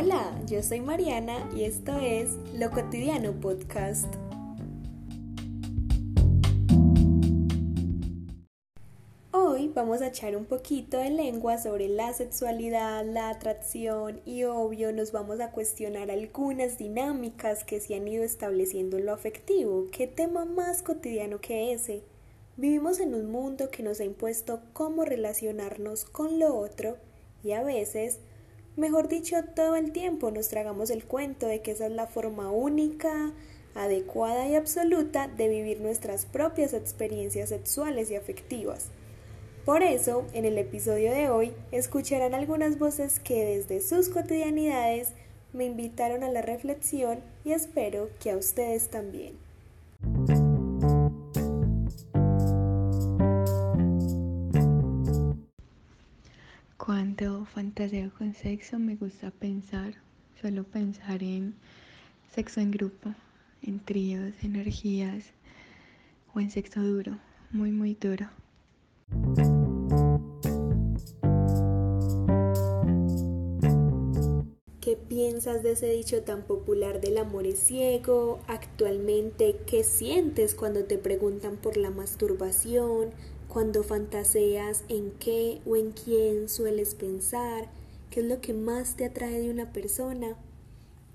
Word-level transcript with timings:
Hola, 0.00 0.40
yo 0.46 0.62
soy 0.62 0.80
Mariana 0.80 1.50
y 1.56 1.64
esto 1.64 1.98
es 1.98 2.36
Lo 2.54 2.70
Cotidiano 2.70 3.32
Podcast. 3.32 4.06
Hoy 9.32 9.72
vamos 9.74 10.00
a 10.00 10.06
echar 10.06 10.36
un 10.36 10.44
poquito 10.44 10.98
de 10.98 11.10
lengua 11.10 11.58
sobre 11.58 11.88
la 11.88 12.12
sexualidad, 12.12 13.04
la 13.06 13.30
atracción 13.30 14.20
y 14.24 14.44
obvio 14.44 14.92
nos 14.92 15.10
vamos 15.10 15.40
a 15.40 15.50
cuestionar 15.50 16.12
algunas 16.12 16.78
dinámicas 16.78 17.64
que 17.64 17.80
se 17.80 17.96
han 17.96 18.06
ido 18.06 18.22
estableciendo 18.22 18.98
en 18.98 19.06
lo 19.06 19.12
afectivo. 19.12 19.88
¿Qué 19.90 20.06
tema 20.06 20.44
más 20.44 20.82
cotidiano 20.82 21.40
que 21.40 21.72
ese? 21.72 22.04
Vivimos 22.56 23.00
en 23.00 23.16
un 23.16 23.32
mundo 23.32 23.68
que 23.72 23.82
nos 23.82 23.98
ha 23.98 24.04
impuesto 24.04 24.60
cómo 24.74 25.04
relacionarnos 25.04 26.04
con 26.04 26.38
lo 26.38 26.56
otro 26.56 26.98
y 27.42 27.50
a 27.50 27.64
veces 27.64 28.20
Mejor 28.78 29.08
dicho, 29.08 29.34
todo 29.56 29.74
el 29.74 29.90
tiempo 29.90 30.30
nos 30.30 30.46
tragamos 30.46 30.90
el 30.90 31.02
cuento 31.02 31.48
de 31.48 31.62
que 31.62 31.72
esa 31.72 31.86
es 31.86 31.92
la 31.92 32.06
forma 32.06 32.52
única, 32.52 33.32
adecuada 33.74 34.46
y 34.46 34.54
absoluta 34.54 35.26
de 35.26 35.48
vivir 35.48 35.80
nuestras 35.80 36.26
propias 36.26 36.74
experiencias 36.74 37.48
sexuales 37.48 38.08
y 38.12 38.14
afectivas. 38.14 38.86
Por 39.64 39.82
eso, 39.82 40.26
en 40.32 40.44
el 40.44 40.56
episodio 40.58 41.10
de 41.10 41.28
hoy, 41.28 41.52
escucharán 41.72 42.34
algunas 42.34 42.78
voces 42.78 43.18
que 43.18 43.44
desde 43.44 43.80
sus 43.80 44.10
cotidianidades 44.10 45.08
me 45.52 45.64
invitaron 45.64 46.22
a 46.22 46.30
la 46.30 46.42
reflexión 46.42 47.18
y 47.44 47.54
espero 47.54 48.10
que 48.20 48.30
a 48.30 48.36
ustedes 48.36 48.90
también. 48.90 49.34
Cuando 56.88 57.44
fantaseo 57.44 58.10
con 58.16 58.32
sexo 58.32 58.78
me 58.78 58.96
gusta 58.96 59.30
pensar, 59.30 59.96
solo 60.40 60.64
pensar 60.64 61.22
en 61.22 61.54
sexo 62.34 62.60
en 62.60 62.70
grupo, 62.70 63.14
en 63.60 63.78
tríos, 63.78 64.32
energías 64.42 65.26
o 66.32 66.40
en 66.40 66.50
sexo 66.50 66.80
duro, 66.82 67.18
muy 67.50 67.72
muy 67.72 67.92
duro. 67.92 68.30
¿Qué 74.80 74.96
piensas 74.96 75.62
de 75.62 75.72
ese 75.72 75.90
dicho 75.90 76.22
tan 76.22 76.44
popular 76.44 77.02
del 77.02 77.18
amor 77.18 77.46
es 77.46 77.58
ciego? 77.58 78.40
Actualmente, 78.46 79.56
¿qué 79.66 79.84
sientes 79.84 80.54
cuando 80.54 80.84
te 80.84 80.96
preguntan 80.96 81.58
por 81.58 81.76
la 81.76 81.90
masturbación? 81.90 83.10
Cuando 83.48 83.82
fantaseas 83.82 84.84
en 84.88 85.10
qué 85.12 85.62
o 85.64 85.74
en 85.74 85.92
quién 85.92 86.50
sueles 86.50 86.94
pensar, 86.94 87.70
qué 88.10 88.20
es 88.20 88.26
lo 88.26 88.42
que 88.42 88.52
más 88.52 88.96
te 88.96 89.06
atrae 89.06 89.40
de 89.40 89.50
una 89.50 89.72
persona. 89.72 90.36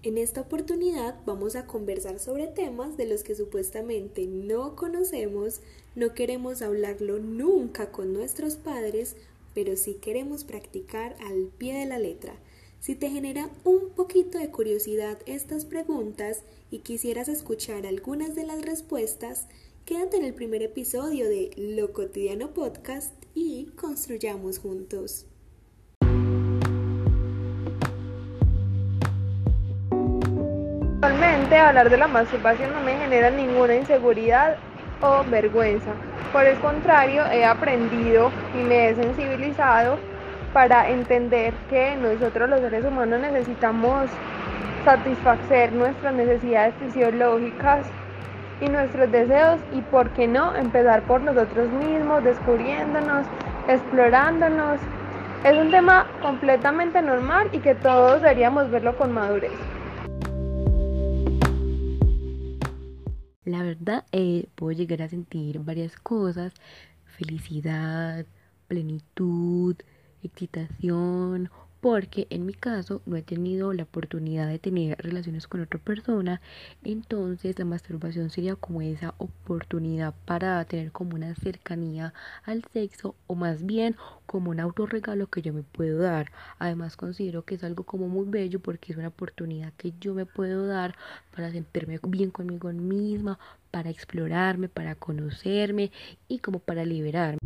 En 0.01 0.17
esta 0.17 0.41
oportunidad 0.41 1.15
vamos 1.27 1.55
a 1.55 1.67
conversar 1.67 2.17
sobre 2.19 2.47
temas 2.47 2.97
de 2.97 3.05
los 3.05 3.23
que 3.23 3.35
supuestamente 3.35 4.25
no 4.25 4.75
conocemos, 4.75 5.61
no 5.95 6.15
queremos 6.15 6.63
hablarlo 6.63 7.19
nunca 7.19 7.91
con 7.91 8.13
nuestros 8.13 8.55
padres, 8.55 9.15
pero 9.53 9.77
sí 9.77 9.93
queremos 10.01 10.43
practicar 10.43 11.15
al 11.25 11.51
pie 11.57 11.75
de 11.75 11.85
la 11.85 11.99
letra. 11.99 12.33
Si 12.79 12.95
te 12.95 13.09
genera 13.09 13.49
un 13.63 13.91
poquito 13.91 14.39
de 14.39 14.49
curiosidad 14.49 15.19
estas 15.27 15.65
preguntas 15.65 16.41
y 16.71 16.79
quisieras 16.79 17.29
escuchar 17.29 17.85
algunas 17.85 18.33
de 18.33 18.45
las 18.45 18.61
respuestas, 18.61 19.47
Quédate 19.85 20.15
en 20.15 20.23
el 20.23 20.33
primer 20.33 20.63
episodio 20.63 21.27
de 21.27 21.51
Lo 21.57 21.91
Cotidiano 21.91 22.53
Podcast 22.53 23.13
y 23.35 23.65
construyamos 23.75 24.57
juntos. 24.57 25.27
Actualmente 31.01 31.57
hablar 31.57 31.89
de 31.89 31.97
la 31.97 32.07
masturbación 32.07 32.71
no 32.71 32.79
me 32.79 32.97
genera 32.97 33.29
ninguna 33.29 33.75
inseguridad 33.75 34.55
o 35.01 35.25
vergüenza. 35.29 35.93
Por 36.31 36.45
el 36.45 36.57
contrario, 36.61 37.25
he 37.25 37.43
aprendido 37.43 38.31
y 38.57 38.63
me 38.63 38.87
he 38.87 38.95
sensibilizado 38.95 39.97
para 40.53 40.91
entender 40.91 41.53
que 41.69 41.97
nosotros 41.97 42.49
los 42.49 42.61
seres 42.61 42.85
humanos 42.85 43.19
necesitamos 43.19 44.09
satisfacer 44.85 45.73
nuestras 45.73 46.13
necesidades 46.13 46.73
fisiológicas 46.75 47.85
y 48.61 48.67
nuestros 48.67 49.11
deseos 49.11 49.59
y 49.73 49.81
por 49.81 50.09
qué 50.11 50.27
no 50.27 50.55
empezar 50.55 51.03
por 51.03 51.21
nosotros 51.21 51.69
mismos, 51.71 52.23
descubriéndonos, 52.23 53.25
explorándonos. 53.67 54.79
Es 55.43 55.57
un 55.57 55.71
tema 55.71 56.07
completamente 56.21 57.01
normal 57.01 57.49
y 57.51 57.59
que 57.59 57.75
todos 57.75 58.21
deberíamos 58.21 58.69
verlo 58.71 58.95
con 58.97 59.11
madurez. 59.11 59.51
La 63.45 63.61
verdad, 63.61 64.05
eh, 64.11 64.45
puedo 64.55 64.71
llegar 64.71 65.01
a 65.01 65.09
sentir 65.09 65.59
varias 65.59 65.97
cosas, 65.97 66.53
felicidad, 67.17 68.25
plenitud, 68.67 69.75
excitación 70.23 71.49
porque 71.83 72.27
en 72.29 72.45
mi 72.45 72.53
caso 72.53 73.01
no 73.05 73.17
he 73.17 73.23
tenido 73.23 73.73
la 73.73 73.83
oportunidad 73.83 74.47
de 74.47 74.57
tener 74.57 74.97
relaciones 74.99 75.49
con 75.49 75.59
otra 75.59 75.81
persona, 75.81 76.39
entonces 76.81 77.59
la 77.59 77.65
masturbación 77.65 78.29
sería 78.29 78.55
como 78.55 78.81
esa 78.81 79.15
oportunidad 79.17 80.13
para 80.23 80.63
tener 80.63 80.93
como 80.93 81.15
una 81.15 81.35
cercanía 81.35 82.13
al 82.45 82.63
sexo 82.71 83.15
o 83.27 83.35
más 83.35 83.65
bien 83.65 83.97
como 84.25 84.51
un 84.51 84.61
autorregalo 84.61 85.27
que 85.27 85.41
yo 85.41 85.51
me 85.51 85.63
puedo 85.63 85.99
dar. 85.99 86.31
Además 86.57 86.95
considero 86.95 87.43
que 87.43 87.55
es 87.55 87.65
algo 87.65 87.83
como 87.83 88.07
muy 88.07 88.27
bello 88.29 88.61
porque 88.61 88.93
es 88.93 88.97
una 88.97 89.09
oportunidad 89.09 89.73
que 89.73 89.93
yo 89.99 90.13
me 90.13 90.25
puedo 90.25 90.65
dar 90.65 90.95
para 91.35 91.51
sentirme 91.51 91.99
bien 92.07 92.31
conmigo 92.31 92.71
misma, 92.71 93.39
para 93.71 93.89
explorarme, 93.89 94.69
para 94.69 94.95
conocerme 94.95 95.91
y 96.29 96.39
como 96.39 96.59
para 96.59 96.85
liberarme. 96.85 97.39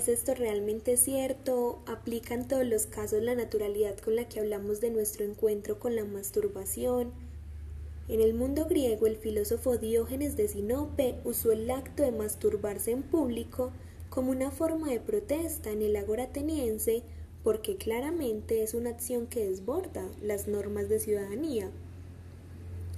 ¿Es 0.00 0.08
esto 0.08 0.34
realmente 0.34 0.96
cierto? 0.96 1.82
¿Aplica 1.84 2.32
en 2.32 2.48
todos 2.48 2.64
los 2.64 2.86
casos 2.86 3.22
la 3.22 3.34
naturalidad 3.34 3.98
con 3.98 4.16
la 4.16 4.26
que 4.26 4.40
hablamos 4.40 4.80
de 4.80 4.88
nuestro 4.88 5.26
encuentro 5.26 5.78
con 5.78 5.94
la 5.94 6.06
masturbación? 6.06 7.12
En 8.08 8.22
el 8.22 8.32
mundo 8.32 8.64
griego, 8.64 9.06
el 9.06 9.18
filósofo 9.18 9.76
Diógenes 9.76 10.38
de 10.38 10.48
Sinope 10.48 11.16
usó 11.24 11.52
el 11.52 11.70
acto 11.70 12.02
de 12.02 12.12
masturbarse 12.12 12.92
en 12.92 13.02
público 13.02 13.72
como 14.08 14.30
una 14.30 14.50
forma 14.50 14.88
de 14.88 15.00
protesta 15.00 15.70
en 15.70 15.82
el 15.82 15.94
agora 15.96 16.24
ateniense 16.24 17.02
porque 17.44 17.76
claramente 17.76 18.62
es 18.62 18.72
una 18.72 18.88
acción 18.88 19.26
que 19.26 19.50
desborda 19.50 20.08
las 20.22 20.48
normas 20.48 20.88
de 20.88 20.98
ciudadanía. 20.98 21.70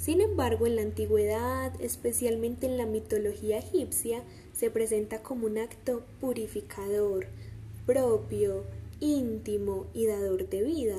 Sin 0.03 0.21
embargo, 0.21 0.67
en 0.67 0.75
la 0.75 0.83
antigüedad, 0.83 1.81
especialmente 1.81 2.67
en 2.67 2.77
la 2.77 2.87
mitología 2.87 3.59
egipcia, 3.59 4.25
se 4.53 4.69
presenta 4.69 5.23
como 5.23 5.47
un 5.47 5.59
acto 5.59 6.03
purificador, 6.21 7.29
propio, 7.87 8.65
íntimo 8.99 9.87
y 9.95 10.07
dador 10.07 10.49
de 10.49 10.65
vida. 10.65 10.97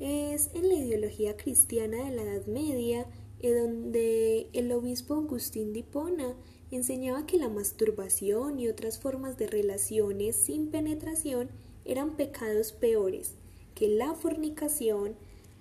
Es 0.00 0.50
en 0.52 0.68
la 0.68 0.74
ideología 0.74 1.38
cristiana 1.38 2.04
de 2.04 2.14
la 2.14 2.24
Edad 2.24 2.44
Media 2.44 3.06
en 3.40 3.56
donde 3.56 4.48
el 4.52 4.70
obispo 4.70 5.14
Agustín 5.14 5.72
de 5.72 5.78
Hipona 5.78 6.34
enseñaba 6.70 7.24
que 7.24 7.38
la 7.38 7.48
masturbación 7.48 8.60
y 8.60 8.68
otras 8.68 8.98
formas 8.98 9.38
de 9.38 9.46
relaciones 9.46 10.36
sin 10.36 10.70
penetración 10.70 11.48
eran 11.86 12.16
pecados 12.16 12.72
peores 12.72 13.32
que 13.74 13.88
la 13.88 14.12
fornicación, 14.12 15.14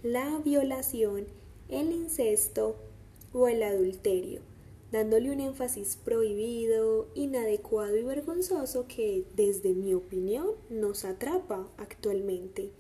la 0.04 0.42
violación 0.44 1.28
el 1.70 1.92
incesto 1.92 2.76
o 3.34 3.48
el 3.48 3.64
adulterio, 3.64 4.42
dándole 4.92 5.32
un 5.32 5.40
énfasis 5.40 5.98
prohibido, 5.98 7.08
inadecuado 7.16 7.98
y 7.98 8.04
vergonzoso 8.04 8.88
que, 8.88 9.26
desde 9.36 9.74
mi 9.74 9.94
opinión, 9.94 10.48
nos 10.70 11.06
atrapa 11.06 11.68
actualmente. 11.78 12.72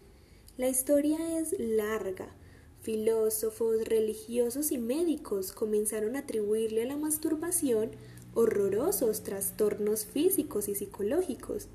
La 0.57 0.69
historia 0.69 1.39
es 1.39 1.55
larga. 1.59 2.33
Filósofos, 2.81 3.83
religiosos 3.85 4.71
y 4.71 4.77
médicos 4.77 5.51
comenzaron 5.51 6.15
a 6.15 6.19
atribuirle 6.19 6.83
a 6.83 6.85
la 6.85 6.97
masturbación 6.97 7.91
horrorosos 8.35 9.23
trastornos 9.23 10.05
físicos 10.05 10.67
y 10.67 10.75
psicológicos. 10.75 11.67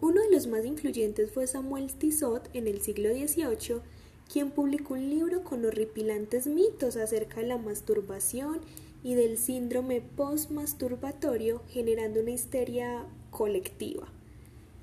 Uno 0.00 0.22
de 0.22 0.30
los 0.30 0.46
más 0.46 0.64
influyentes 0.64 1.30
fue 1.30 1.46
Samuel 1.46 1.92
Tissot 1.92 2.48
en 2.54 2.66
el 2.68 2.80
siglo 2.80 3.10
XVIII, 3.10 3.82
quien 4.30 4.50
publicó 4.50 4.94
un 4.94 5.10
libro 5.10 5.42
con 5.42 5.64
horripilantes 5.64 6.46
mitos 6.46 6.96
acerca 6.96 7.40
de 7.40 7.48
la 7.48 7.58
masturbación 7.58 8.60
y 9.02 9.14
del 9.14 9.38
síndrome 9.38 10.00
postmasturbatorio, 10.00 11.62
generando 11.68 12.20
una 12.20 12.30
histeria 12.30 13.06
colectiva. 13.30 14.06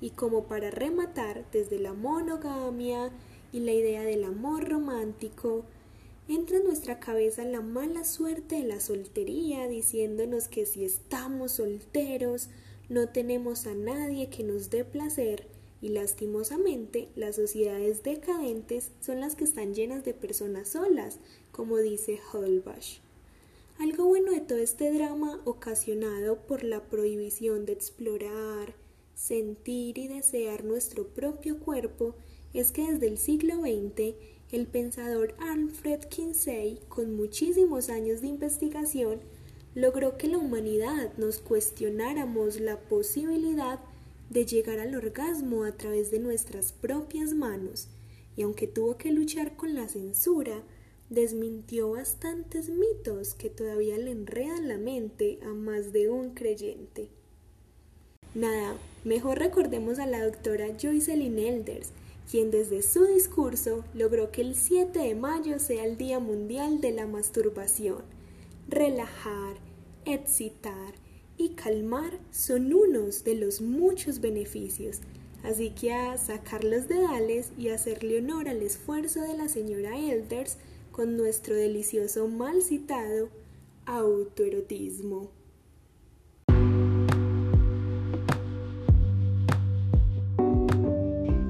Y 0.00 0.10
como 0.10 0.44
para 0.44 0.70
rematar, 0.70 1.46
desde 1.50 1.78
la 1.78 1.94
monogamia 1.94 3.10
y 3.52 3.60
la 3.60 3.72
idea 3.72 4.02
del 4.02 4.24
amor 4.24 4.68
romántico, 4.68 5.64
entra 6.28 6.58
en 6.58 6.64
nuestra 6.64 7.00
cabeza 7.00 7.44
la 7.44 7.62
mala 7.62 8.04
suerte 8.04 8.56
de 8.56 8.68
la 8.68 8.80
soltería, 8.80 9.66
diciéndonos 9.66 10.48
que 10.48 10.66
si 10.66 10.84
estamos 10.84 11.52
solteros 11.52 12.50
no 12.88 13.08
tenemos 13.08 13.66
a 13.66 13.74
nadie 13.74 14.28
que 14.28 14.44
nos 14.44 14.70
dé 14.70 14.84
placer 14.84 15.46
y 15.80 15.90
lastimosamente 15.90 17.08
las 17.14 17.36
sociedades 17.36 18.02
decadentes 18.02 18.90
son 19.00 19.20
las 19.20 19.36
que 19.36 19.44
están 19.44 19.74
llenas 19.74 20.04
de 20.04 20.14
personas 20.14 20.68
solas, 20.68 21.18
como 21.52 21.76
dice 21.78 22.18
Holbach. 22.32 23.00
Algo 23.78 24.06
bueno 24.06 24.32
de 24.32 24.40
todo 24.40 24.58
este 24.58 24.92
drama 24.92 25.40
ocasionado 25.44 26.38
por 26.46 26.64
la 26.64 26.82
prohibición 26.88 27.64
de 27.64 27.74
explorar, 27.74 28.74
sentir 29.14 29.98
y 29.98 30.08
desear 30.08 30.64
nuestro 30.64 31.06
propio 31.06 31.58
cuerpo 31.60 32.16
es 32.54 32.72
que 32.72 32.90
desde 32.90 33.06
el 33.06 33.18
siglo 33.18 33.60
XX 33.60 34.14
el 34.50 34.66
pensador 34.66 35.34
Alfred 35.38 36.00
Kinsey, 36.06 36.80
con 36.88 37.14
muchísimos 37.14 37.90
años 37.90 38.22
de 38.22 38.28
investigación, 38.28 39.20
logró 39.74 40.16
que 40.16 40.26
la 40.26 40.38
humanidad 40.38 41.12
nos 41.18 41.38
cuestionáramos 41.38 42.58
la 42.58 42.80
posibilidad 42.80 43.78
de 44.30 44.44
llegar 44.44 44.78
al 44.78 44.94
orgasmo 44.94 45.64
a 45.64 45.72
través 45.72 46.10
de 46.10 46.18
nuestras 46.18 46.72
propias 46.72 47.34
manos, 47.34 47.88
y 48.36 48.42
aunque 48.42 48.66
tuvo 48.66 48.96
que 48.96 49.10
luchar 49.10 49.56
con 49.56 49.74
la 49.74 49.88
censura, 49.88 50.62
desmintió 51.10 51.90
bastantes 51.90 52.68
mitos 52.68 53.34
que 53.34 53.50
todavía 53.50 53.96
le 53.98 54.10
enredan 54.10 54.68
la 54.68 54.78
mente 54.78 55.38
a 55.42 55.48
más 55.48 55.92
de 55.92 56.10
un 56.10 56.34
creyente. 56.34 57.08
Nada, 58.34 58.76
mejor 59.04 59.38
recordemos 59.38 59.98
a 59.98 60.06
la 60.06 60.24
doctora 60.24 60.68
Joycelyn 60.80 61.38
Elders, 61.38 61.90
quien 62.30 62.50
desde 62.50 62.82
su 62.82 63.06
discurso 63.06 63.84
logró 63.94 64.30
que 64.30 64.42
el 64.42 64.54
7 64.54 64.98
de 64.98 65.14
mayo 65.14 65.58
sea 65.58 65.84
el 65.86 65.96
Día 65.96 66.20
Mundial 66.20 66.82
de 66.82 66.92
la 66.92 67.06
Masturbación. 67.06 68.02
Relajar, 68.68 69.56
excitar 70.04 71.07
y 71.38 71.50
calmar 71.50 72.18
son 72.32 72.72
unos 72.74 73.24
de 73.24 73.36
los 73.36 73.60
muchos 73.60 74.20
beneficios, 74.20 75.00
así 75.44 75.70
que 75.70 75.94
a 75.94 76.18
sacar 76.18 76.64
los 76.64 76.88
dedales 76.88 77.52
y 77.56 77.68
hacerle 77.68 78.18
honor 78.18 78.48
al 78.48 78.60
esfuerzo 78.60 79.20
de 79.22 79.36
la 79.36 79.48
señora 79.48 79.96
Elders 79.96 80.58
con 80.90 81.16
nuestro 81.16 81.54
delicioso 81.54 82.26
mal 82.26 82.60
citado 82.60 83.28
autoerotismo. 83.86 85.30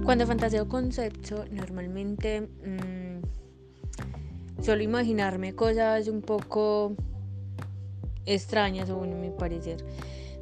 Cuando 0.05 0.27
fantaseo 0.27 0.69
con 0.69 0.93
sexo, 0.93 1.45
normalmente 1.51 2.43
mmm, 2.43 3.21
suelo 4.63 4.83
imaginarme 4.83 5.55
cosas 5.55 6.09
un 6.09 6.23
poco 6.23 6.95
extrañas, 8.29 8.89
según 8.89 9.21
mi 9.21 9.31
parecer. 9.31 9.85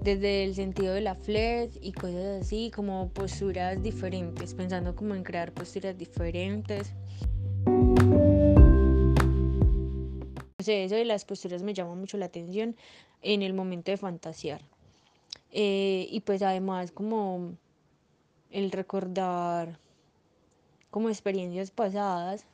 Desde 0.02 0.44
el 0.44 0.54
sentido 0.54 0.92
de 0.94 1.00
la 1.00 1.14
flex 1.14 1.78
y 1.80 1.92
cosas 1.92 2.42
así, 2.42 2.70
como 2.74 3.08
posturas 3.08 3.82
diferentes, 3.82 4.54
pensando 4.54 4.94
como 4.94 5.14
en 5.14 5.22
crear 5.22 5.52
posturas 5.52 5.96
diferentes. 5.96 6.92
No 10.58 10.64
sé, 10.64 10.84
eso 10.84 10.96
de 10.96 11.04
las 11.04 11.24
posturas 11.24 11.62
me 11.62 11.72
llama 11.74 11.94
mucho 11.94 12.18
la 12.18 12.26
atención 12.26 12.76
en 13.22 13.42
el 13.42 13.54
momento 13.54 13.90
de 13.90 13.96
fantasear. 13.96 14.60
Eh, 15.52 16.06
y 16.10 16.20
pues 16.20 16.42
además 16.42 16.90
como 16.90 17.56
el 18.50 18.70
recordar 18.70 19.78
como 20.90 21.08
experiencias 21.08 21.70
pasadas. 21.70 22.46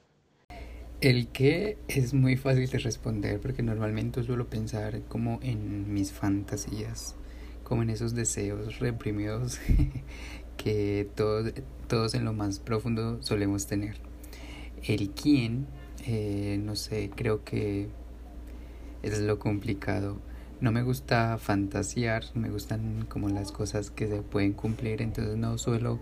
El 1.03 1.27
que 1.27 1.79
es 1.89 2.15
muy 2.15 2.37
fácil 2.37 2.71
de 2.71 2.79
responder 2.79 3.41
porque 3.41 3.65
normalmente 3.65 4.23
suelo 4.23 4.47
pensar 4.47 5.03
como 5.09 5.41
en 5.43 5.93
mis 5.93 6.13
fantasías, 6.13 7.17
como 7.65 7.83
en 7.83 7.91
esos 7.91 8.15
deseos 8.15 8.79
reprimidos 8.79 9.59
que 10.57 11.09
todos, 11.17 11.55
todos 11.89 12.15
en 12.15 12.25
lo 12.25 12.33
más 12.33 12.61
profundo 12.61 13.21
solemos 13.21 13.67
tener. 13.67 13.97
El 14.85 15.11
quién, 15.11 15.67
eh, 16.07 16.61
no 16.63 16.77
sé, 16.77 17.11
creo 17.17 17.43
que 17.43 17.89
es 19.03 19.19
lo 19.19 19.41
complicado 19.41 20.21
no 20.61 20.71
me 20.71 20.85
gusta 20.85 21.39
fantasear, 21.39 22.23
me 22.35 22.49
gustan 22.49 23.07
como 23.09 23.29
las 23.29 23.51
cosas 23.51 23.91
que 23.91 24.07
se 24.07 24.23
pueden 24.23 24.53
cumplir, 24.53 25.03
entonces 25.03 25.37
no 25.37 25.59
suelo 25.59 25.99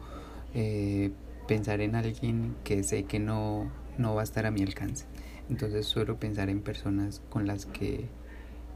eh, 0.53 1.13
pensar 1.49 1.81
en 1.81 1.95
alguien 1.95 2.55
que 2.63 2.83
sé 2.83 3.05
que 3.05 3.19
no, 3.19 3.71
no 3.99 4.15
va 4.15 4.23
a 4.23 4.25
estar 4.25 4.47
a 4.47 4.51
mi 4.51 4.63
alcance. 4.63 5.05
Entonces 5.49 5.87
suelo 5.87 6.19
pensar 6.19 6.49
en 6.49 6.61
personas 6.63 7.23
con 7.29 7.47
las 7.47 7.67
que 7.67 8.07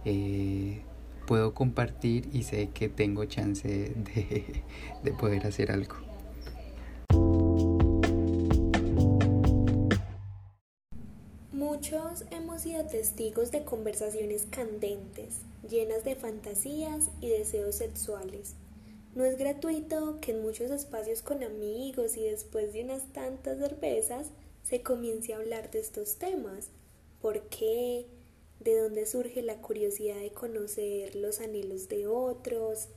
eh, 0.04 0.82
puedo 1.26 1.54
compartir 1.54 2.28
y 2.32 2.42
sé 2.42 2.70
que 2.74 2.88
tengo 2.88 3.24
chance 3.26 3.68
de, 3.68 4.62
de 5.02 5.12
poder 5.12 5.46
hacer 5.46 5.70
algo. 5.70 5.96
Muchos 11.52 12.24
hemos 12.30 12.62
sido 12.62 12.84
testigos 12.86 13.50
de 13.50 13.64
conversaciones 13.64 14.46
candentes, 14.50 15.40
llenas 15.68 16.04
de 16.04 16.14
fantasías 16.14 17.10
y 17.20 17.28
deseos 17.28 17.76
sexuales. 17.76 18.56
No 19.14 19.24
es 19.24 19.38
gratuito 19.38 20.18
que 20.20 20.32
en 20.32 20.42
muchos 20.42 20.72
espacios 20.72 21.22
con 21.22 21.44
amigos 21.44 22.16
y 22.16 22.24
después 22.24 22.72
de 22.72 22.82
unas 22.82 23.04
tantas 23.12 23.58
cervezas 23.58 24.30
se 24.64 24.82
comience 24.82 25.32
a 25.32 25.36
hablar 25.36 25.70
de 25.70 25.78
estos 25.78 26.16
temas. 26.16 26.70
¿Por 27.20 27.42
qué? 27.48 28.06
¿De 28.60 28.78
dónde 28.78 29.06
surge 29.06 29.42
la 29.42 29.60
curiosidad 29.60 30.16
de 30.16 30.32
conocer 30.32 31.14
los 31.14 31.40
anhelos 31.40 31.88
de 31.88 32.06
otros? 32.06 32.88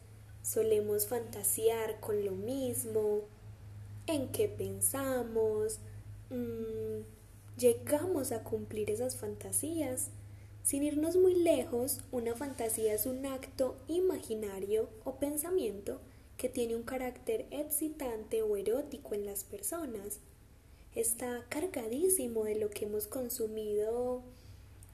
¿Solemos 0.42 1.08
fantasear 1.08 2.00
con 2.00 2.24
lo 2.26 2.32
mismo? 2.32 3.26
¿En 4.08 4.32
qué 4.32 4.48
pensamos? 4.48 5.80
Mm, 6.30 7.04
llegamos 7.58 8.32
a 8.32 8.44
cumplir 8.44 8.90
esas 8.90 9.18
fantasías. 9.18 10.10
Sin 10.64 10.84
irnos 10.84 11.18
muy 11.18 11.36
lejos, 11.36 12.02
una 12.12 12.36
fantasía 12.36 12.94
es 12.94 13.06
un 13.06 13.26
acto 13.26 13.78
imaginario 13.88 14.90
o 15.04 15.16
pensamiento 15.16 16.00
que 16.38 16.48
tiene 16.50 16.76
un 16.76 16.84
carácter 16.84 17.46
excitante 17.52 18.42
o 18.42 18.56
erótico 18.56 19.16
en 19.16 19.26
las 19.26 19.44
personas. 19.44 20.20
Está 20.98 21.46
cargadísimo 21.50 22.44
de 22.44 22.56
lo 22.56 22.70
que 22.70 22.86
hemos 22.86 23.08
consumido 23.08 24.24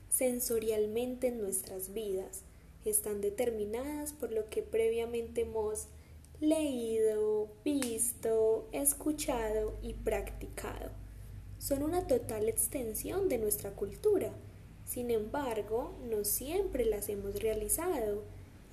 sensorialmente 0.10 1.28
en 1.28 1.40
nuestras 1.40 1.94
vidas. 1.94 2.44
Están 2.86 3.22
determinadas 3.22 4.14
por 4.14 4.32
lo 4.32 4.50
que 4.50 4.62
previamente 4.62 5.42
hemos 5.42 5.88
leído, 6.40 7.48
visto, 7.64 8.68
escuchado 8.74 9.78
y 9.82 9.94
practicado 9.94 10.92
son 11.64 11.82
una 11.82 12.08
total 12.08 12.50
extensión 12.50 13.30
de 13.30 13.38
nuestra 13.38 13.72
cultura. 13.72 14.34
Sin 14.84 15.12
embargo, 15.12 15.94
no 16.10 16.26
siempre 16.26 16.84
las 16.84 17.08
hemos 17.08 17.42
realizado. 17.42 18.24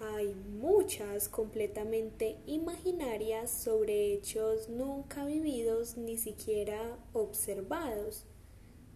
Hay 0.02 0.34
muchas 0.34 1.28
completamente 1.28 2.38
imaginarias 2.46 3.50
sobre 3.50 4.14
hechos 4.14 4.70
nunca 4.70 5.26
vividos 5.26 5.98
ni 5.98 6.16
siquiera 6.16 6.96
observados. 7.12 8.24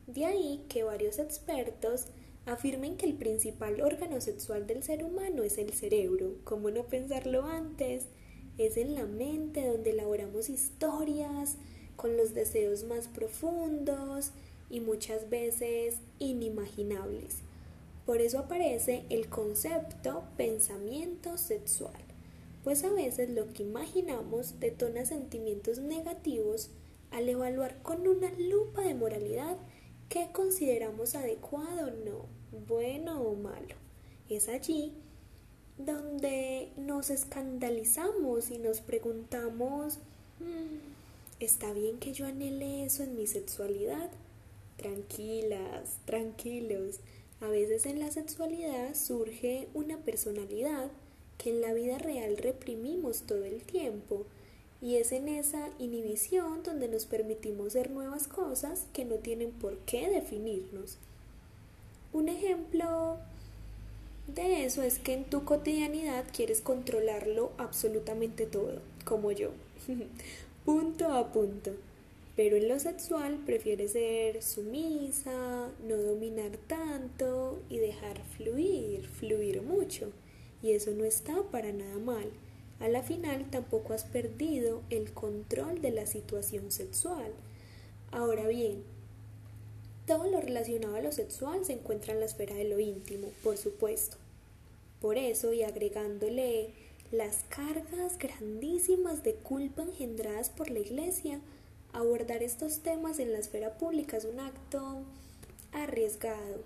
De 0.06 0.24
ahí 0.24 0.64
que 0.70 0.82
varios 0.82 1.18
expertos 1.18 2.06
afirmen 2.46 2.96
que 2.96 3.04
el 3.04 3.16
principal 3.16 3.82
órgano 3.82 4.22
sexual 4.22 4.66
del 4.66 4.82
ser 4.82 5.04
humano 5.04 5.42
es 5.42 5.58
el 5.58 5.74
cerebro. 5.74 6.36
¿Cómo 6.44 6.70
no 6.70 6.86
pensarlo 6.86 7.44
antes? 7.44 8.06
Es 8.56 8.78
en 8.78 8.94
la 8.94 9.04
mente 9.04 9.66
donde 9.66 9.90
elaboramos 9.90 10.48
historias, 10.48 11.58
con 11.96 12.16
los 12.16 12.32
deseos 12.32 12.84
más 12.84 13.08
profundos 13.08 14.32
y 14.70 14.80
muchas 14.80 15.28
veces 15.28 15.98
inimaginables. 16.18 17.43
Por 18.06 18.20
eso 18.20 18.38
aparece 18.38 19.04
el 19.08 19.28
concepto 19.28 20.24
pensamiento 20.36 21.38
sexual, 21.38 22.00
pues 22.62 22.84
a 22.84 22.90
veces 22.90 23.30
lo 23.30 23.52
que 23.52 23.62
imaginamos 23.62 24.60
detona 24.60 25.06
sentimientos 25.06 25.78
negativos 25.78 26.70
al 27.10 27.28
evaluar 27.28 27.82
con 27.82 28.06
una 28.06 28.30
lupa 28.38 28.82
de 28.82 28.94
moralidad 28.94 29.56
qué 30.08 30.28
consideramos 30.32 31.14
adecuado 31.14 31.88
o 31.88 32.04
no, 32.04 32.26
bueno 32.66 33.22
o 33.22 33.34
malo. 33.34 33.74
Es 34.28 34.48
allí 34.48 34.92
donde 35.78 36.72
nos 36.76 37.10
escandalizamos 37.10 38.50
y 38.50 38.58
nos 38.58 38.80
preguntamos, 38.80 39.98
mm, 40.40 40.94
¿Está 41.40 41.72
bien 41.72 41.98
que 41.98 42.12
yo 42.12 42.26
anhele 42.26 42.84
eso 42.84 43.02
en 43.02 43.16
mi 43.16 43.26
sexualidad? 43.26 44.08
Tranquilas, 44.76 45.98
tranquilos. 46.04 47.00
A 47.40 47.48
veces 47.48 47.86
en 47.86 48.00
la 48.00 48.10
sexualidad 48.10 48.94
surge 48.94 49.68
una 49.74 49.98
personalidad 49.98 50.90
que 51.38 51.50
en 51.50 51.60
la 51.60 51.72
vida 51.72 51.98
real 51.98 52.36
reprimimos 52.36 53.22
todo 53.22 53.44
el 53.44 53.62
tiempo. 53.62 54.24
Y 54.80 54.96
es 54.96 55.12
en 55.12 55.28
esa 55.28 55.70
inhibición 55.78 56.62
donde 56.62 56.88
nos 56.88 57.06
permitimos 57.06 57.72
ser 57.72 57.90
nuevas 57.90 58.28
cosas 58.28 58.86
que 58.92 59.04
no 59.04 59.16
tienen 59.16 59.50
por 59.50 59.78
qué 59.78 60.10
definirnos. 60.10 60.98
ejemplo 62.28 63.18
de 64.26 64.64
eso 64.64 64.82
es 64.82 64.98
que 64.98 65.14
en 65.14 65.24
tu 65.24 65.44
cotidianidad 65.44 66.24
quieres 66.34 66.60
controlarlo 66.60 67.52
absolutamente 67.58 68.46
todo, 68.46 68.80
como 69.04 69.32
yo, 69.32 69.50
punto 70.64 71.12
a 71.12 71.32
punto. 71.32 71.72
Pero 72.36 72.56
en 72.56 72.68
lo 72.68 72.78
sexual 72.80 73.38
prefieres 73.46 73.92
ser 73.92 74.42
sumisa, 74.42 75.68
no 75.86 75.96
dominar 75.96 76.56
tanto 76.66 77.62
y 77.68 77.78
dejar 77.78 78.20
fluir, 78.36 79.06
fluir 79.06 79.62
mucho. 79.62 80.10
Y 80.62 80.72
eso 80.72 80.90
no 80.92 81.04
está 81.04 81.42
para 81.52 81.72
nada 81.72 81.98
mal. 81.98 82.30
A 82.80 82.88
la 82.88 83.02
final 83.02 83.50
tampoco 83.50 83.92
has 83.92 84.04
perdido 84.04 84.82
el 84.90 85.12
control 85.12 85.80
de 85.80 85.92
la 85.92 86.06
situación 86.06 86.72
sexual. 86.72 87.32
Ahora 88.10 88.48
bien, 88.48 88.82
todo 90.06 90.30
lo 90.30 90.40
relacionado 90.40 90.96
a 90.96 91.02
lo 91.02 91.12
sexual 91.12 91.64
se 91.64 91.74
encuentra 91.74 92.12
en 92.12 92.20
la 92.20 92.26
esfera 92.26 92.54
de 92.56 92.64
lo 92.64 92.80
íntimo, 92.80 93.28
por 93.42 93.56
supuesto. 93.56 94.16
Por 95.00 95.18
eso, 95.18 95.52
y 95.52 95.62
agregándole 95.62 96.70
las 97.12 97.44
cargas 97.48 98.18
grandísimas 98.18 99.22
de 99.22 99.34
culpa 99.34 99.82
engendradas 99.82 100.50
por 100.50 100.70
la 100.70 100.80
Iglesia, 100.80 101.40
abordar 101.94 102.42
estos 102.42 102.80
temas 102.80 103.18
en 103.18 103.32
la 103.32 103.38
esfera 103.38 103.78
pública 103.78 104.16
es 104.16 104.24
un 104.24 104.40
acto 104.40 105.02
arriesgado, 105.72 106.64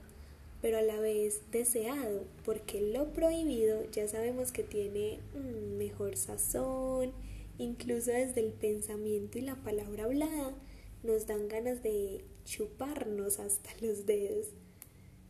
pero 0.60 0.78
a 0.78 0.82
la 0.82 0.98
vez 0.98 1.42
deseado, 1.52 2.24
porque 2.44 2.80
lo 2.80 3.12
prohibido 3.12 3.88
ya 3.92 4.08
sabemos 4.08 4.50
que 4.52 4.64
tiene 4.64 5.20
un 5.34 5.76
mejor 5.76 6.16
sazón, 6.16 7.12
incluso 7.58 8.10
desde 8.10 8.40
el 8.40 8.52
pensamiento 8.52 9.38
y 9.38 9.42
la 9.42 9.56
palabra 9.56 10.04
hablada, 10.04 10.54
nos 11.02 11.26
dan 11.26 11.46
ganas 11.46 11.82
de 11.82 12.24
chuparnos 12.44 13.38
hasta 13.38 13.70
los 13.80 14.06
dedos. 14.06 14.46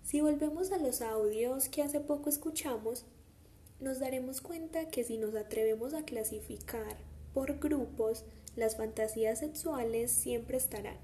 Si 0.04 0.20
volvemos 0.20 0.72
a 0.72 0.78
los 0.78 1.02
audios 1.02 1.68
que 1.68 1.82
hace 1.82 2.00
poco 2.00 2.30
escuchamos, 2.30 3.04
nos 3.80 3.98
daremos 3.98 4.40
cuenta 4.40 4.88
que 4.88 5.04
si 5.04 5.18
nos 5.18 5.34
atrevemos 5.34 5.92
a 5.92 6.04
clasificar 6.04 6.96
por 7.34 7.58
grupos, 7.58 8.24
las 8.58 8.76
fantasías 8.76 9.38
sexuales 9.38 10.10
siempre 10.10 10.56
estarán. 10.56 10.96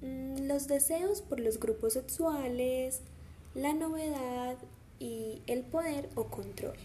Mm, 0.00 0.48
los 0.48 0.66
deseos 0.66 1.20
por 1.20 1.38
los 1.38 1.60
grupos 1.60 1.92
sexuales, 1.92 3.02
la 3.54 3.74
novedad 3.74 4.56
y 4.98 5.42
el 5.46 5.62
poder 5.62 6.08
o 6.14 6.24
control. 6.28 6.76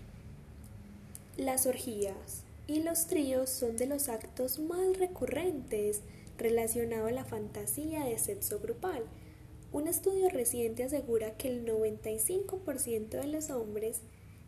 Las 1.37 1.65
orgías 1.65 2.43
y 2.67 2.83
los 2.83 3.07
tríos 3.07 3.49
son 3.49 3.77
de 3.77 3.87
los 3.87 4.09
actos 4.09 4.59
más 4.59 4.97
recurrentes 4.97 6.01
relacionado 6.37 7.07
a 7.07 7.11
la 7.11 7.23
fantasía 7.23 8.03
de 8.03 8.17
sexo 8.17 8.59
grupal. 8.59 9.03
Un 9.71 9.87
estudio 9.87 10.29
reciente 10.29 10.83
asegura 10.83 11.37
que 11.37 11.49
el 11.49 11.65
95% 11.65 13.09
de 13.09 13.27
los 13.27 13.49
hombres 13.49 14.01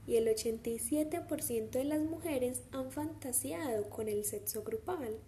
y 0.07 0.15
el 0.15 0.27
87% 0.27 1.69
de 1.69 1.83
las 1.83 2.01
mujeres 2.01 2.63
han 2.71 2.91
fantaseado 2.91 3.89
con 3.89 4.07
el 4.07 4.23
sexo 4.23 4.63
grupal. 4.63 5.19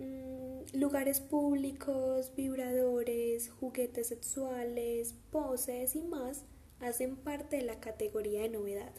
Mm, 0.00 0.76
lugares 0.76 1.20
públicos, 1.20 2.32
vibradores, 2.36 3.50
juguetes 3.60 4.08
sexuales, 4.08 5.14
poses 5.30 5.94
y 5.94 6.02
más 6.02 6.42
hacen 6.80 7.14
parte 7.14 7.56
de 7.56 7.62
la 7.62 7.78
categoría 7.78 8.42
de 8.42 8.48
novedad. 8.48 8.92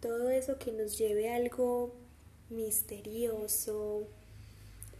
Todo 0.00 0.30
eso 0.30 0.58
que 0.58 0.72
nos 0.72 0.96
lleve 0.96 1.30
a 1.30 1.36
algo 1.36 1.94
misterioso, 2.48 4.08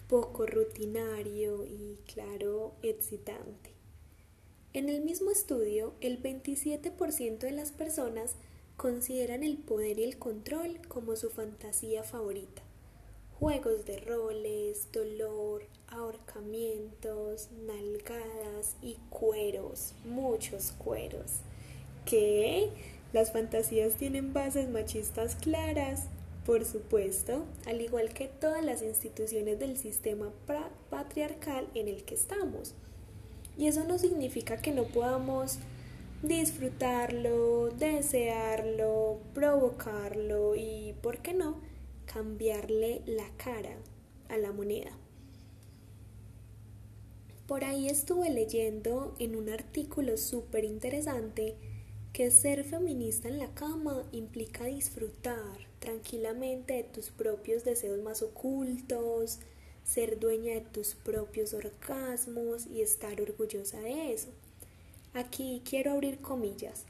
poco 0.08 0.46
rutinario 0.46 1.64
y, 1.64 1.98
claro, 2.12 2.74
excitante. 2.82 3.70
En 4.74 4.88
el 4.88 5.02
mismo 5.02 5.30
estudio, 5.30 5.94
el 6.00 6.22
27% 6.22 7.38
de 7.38 7.52
las 7.52 7.72
personas 7.72 8.34
consideran 8.76 9.42
el 9.42 9.56
poder 9.56 9.98
y 9.98 10.04
el 10.04 10.18
control 10.18 10.80
como 10.88 11.16
su 11.16 11.30
fantasía 11.30 12.02
favorita. 12.02 12.62
Juegos 13.38 13.84
de 13.84 13.98
roles, 13.98 14.88
dolor, 14.92 15.64
ahorcamientos, 15.88 17.48
nalgadas 17.66 18.76
y 18.82 18.96
cueros, 19.10 19.94
muchos 20.04 20.72
cueros. 20.72 21.40
¿Qué? 22.04 22.70
¿Las 23.12 23.32
fantasías 23.32 23.94
tienen 23.94 24.32
bases 24.32 24.68
machistas 24.68 25.36
claras? 25.36 26.08
Por 26.44 26.64
supuesto, 26.64 27.44
al 27.66 27.80
igual 27.80 28.12
que 28.12 28.28
todas 28.28 28.62
las 28.62 28.82
instituciones 28.82 29.58
del 29.58 29.78
sistema 29.78 30.30
patriarcal 30.90 31.68
en 31.74 31.88
el 31.88 32.04
que 32.04 32.14
estamos. 32.14 32.74
Y 33.56 33.68
eso 33.68 33.84
no 33.84 33.98
significa 33.98 34.58
que 34.58 34.72
no 34.72 34.84
podamos 34.84 35.58
disfrutarlo, 36.26 37.70
desearlo, 37.70 39.20
provocarlo 39.34 40.56
y, 40.56 40.94
¿por 41.02 41.18
qué 41.18 41.34
no?, 41.34 41.60
cambiarle 42.06 43.02
la 43.06 43.28
cara 43.36 43.76
a 44.28 44.36
la 44.36 44.52
moneda. 44.52 44.96
Por 47.46 47.64
ahí 47.64 47.88
estuve 47.88 48.30
leyendo 48.30 49.14
en 49.18 49.36
un 49.36 49.50
artículo 49.50 50.16
súper 50.16 50.64
interesante 50.64 51.56
que 52.14 52.30
ser 52.30 52.64
feminista 52.64 53.28
en 53.28 53.38
la 53.38 53.52
cama 53.54 54.08
implica 54.12 54.64
disfrutar 54.64 55.58
tranquilamente 55.78 56.74
de 56.74 56.84
tus 56.84 57.10
propios 57.10 57.64
deseos 57.64 58.00
más 58.02 58.22
ocultos, 58.22 59.40
ser 59.82 60.18
dueña 60.18 60.54
de 60.54 60.62
tus 60.62 60.94
propios 60.94 61.52
orgasmos 61.52 62.66
y 62.66 62.80
estar 62.80 63.20
orgullosa 63.20 63.80
de 63.80 64.14
eso. 64.14 64.28
Aquí 65.14 65.62
quiero 65.64 65.92
abrir 65.92 66.18
comillas. 66.18 66.86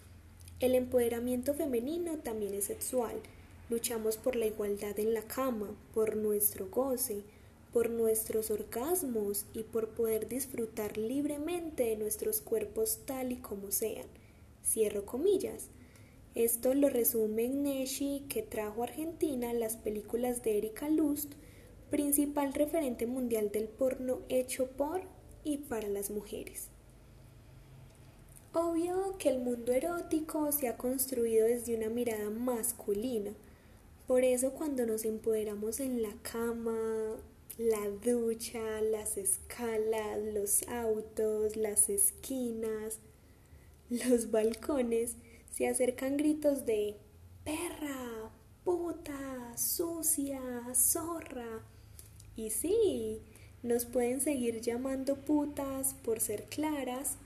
El 0.59 0.75
empoderamiento 0.75 1.52
femenino 1.52 2.16
también 2.21 2.54
es 2.54 2.64
sexual. 2.64 3.21
Luchamos 3.69 4.16
por 4.16 4.35
la 4.35 4.47
igualdad 4.47 4.99
en 4.99 5.12
la 5.12 5.21
cama, 5.21 5.76
por 5.93 6.16
nuestro 6.16 6.69
goce, 6.71 7.23
por 7.71 7.90
nuestros 7.90 8.50
orgasmos 8.50 9.45
y 9.52 9.64
por 9.64 9.90
poder 9.90 10.26
disfrutar 10.26 10.97
libremente 10.97 11.83
de 11.85 11.97
nuestros 11.99 12.40
cuerpos 12.40 13.00
tal 13.04 13.31
y 13.31 13.37
como 13.37 13.71
sean. 13.71 14.07
Cierro 14.64 15.04
comillas. 15.04 15.69
Esto 16.35 16.73
lo 16.73 16.88
resume 16.88 17.50
Neshi, 17.50 18.25
que 18.31 18.40
trajo 18.40 18.81
a 18.81 18.87
Argentina 18.87 19.52
las 19.52 19.76
películas 19.76 20.43
de 20.43 20.57
Erika 20.57 20.88
Lust, 20.88 21.35
principal 21.90 22.54
referente 22.54 23.07
mundial 23.07 23.52
del 23.52 23.69
porno 23.69 24.21
hecho 24.31 24.66
por 24.66 25.02
y 25.45 25.59
para 25.59 25.88
las 25.88 26.11
mujeres. 26.11 26.71
Obvio 28.56 29.18
que 29.18 29.30
el 29.30 29.40
mundo 29.40 29.73
erótico 29.73 30.52
se 30.52 30.68
ha 30.68 30.76
construido 30.76 31.44
desde 31.44 31.75
una 31.75 31.88
mirada 31.88 32.30
masculina. 32.30 33.32
Por 34.06 34.23
eso 34.23 34.52
cuando 34.52 34.87
nos 34.87 35.04
empoderamos 35.04 35.80
en 35.80 36.02
la 36.02 36.14
cama, 36.23 37.16
la 37.58 37.90
ducha, 38.04 38.80
las 38.80 39.16
escalas, 39.16 40.20
los 40.32 40.62
autos, 40.68 41.56
las 41.56 41.88
esquinas, 41.88 43.00
los 43.90 44.30
balcones, 44.30 45.16
se 45.50 45.66
acercan 45.66 46.16
gritos 46.16 46.64
de 46.64 46.94
perra, 47.42 48.30
puta, 48.62 49.52
sucia, 49.56 50.40
zorra. 50.76 51.64
Y 52.37 52.50
sí, 52.50 53.20
nos 53.64 53.84
pueden 53.84 54.20
seguir 54.20 54.61
llamando 54.61 55.16
putas 55.16 55.94
por 56.04 56.20
ser 56.20 56.44
claras 56.44 57.18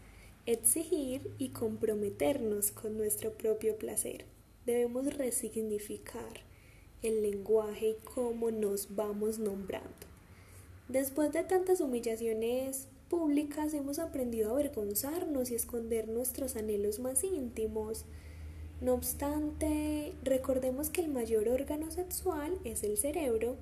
exigir 0.48 1.30
y 1.36 1.50
comprometernos 1.50 2.72
con 2.72 2.96
nuestro 2.96 3.34
propio 3.34 3.76
placer. 3.76 4.24
Debemos 4.64 5.14
resignificar 5.14 6.40
el 7.02 7.20
lenguaje 7.20 7.90
y 7.90 7.96
cómo 8.14 8.50
nos 8.50 8.96
vamos 8.96 9.38
nombrando. 9.38 10.06
Después 10.88 11.34
de 11.34 11.44
tantas 11.44 11.82
humillaciones 11.82 12.88
públicas 13.10 13.74
hemos 13.74 13.98
aprendido 13.98 14.48
a 14.48 14.52
avergonzarnos 14.52 15.50
y 15.50 15.54
esconder 15.54 16.08
nuestros 16.08 16.56
anhelos 16.56 16.98
más 16.98 17.24
íntimos. 17.24 18.06
No 18.80 18.94
obstante, 18.94 20.14
recordemos 20.22 20.88
que 20.88 21.02
el 21.02 21.08
mayor 21.08 21.50
órgano 21.50 21.90
sexual 21.90 22.58
es 22.64 22.84
el 22.84 22.96
cerebro 22.96 23.58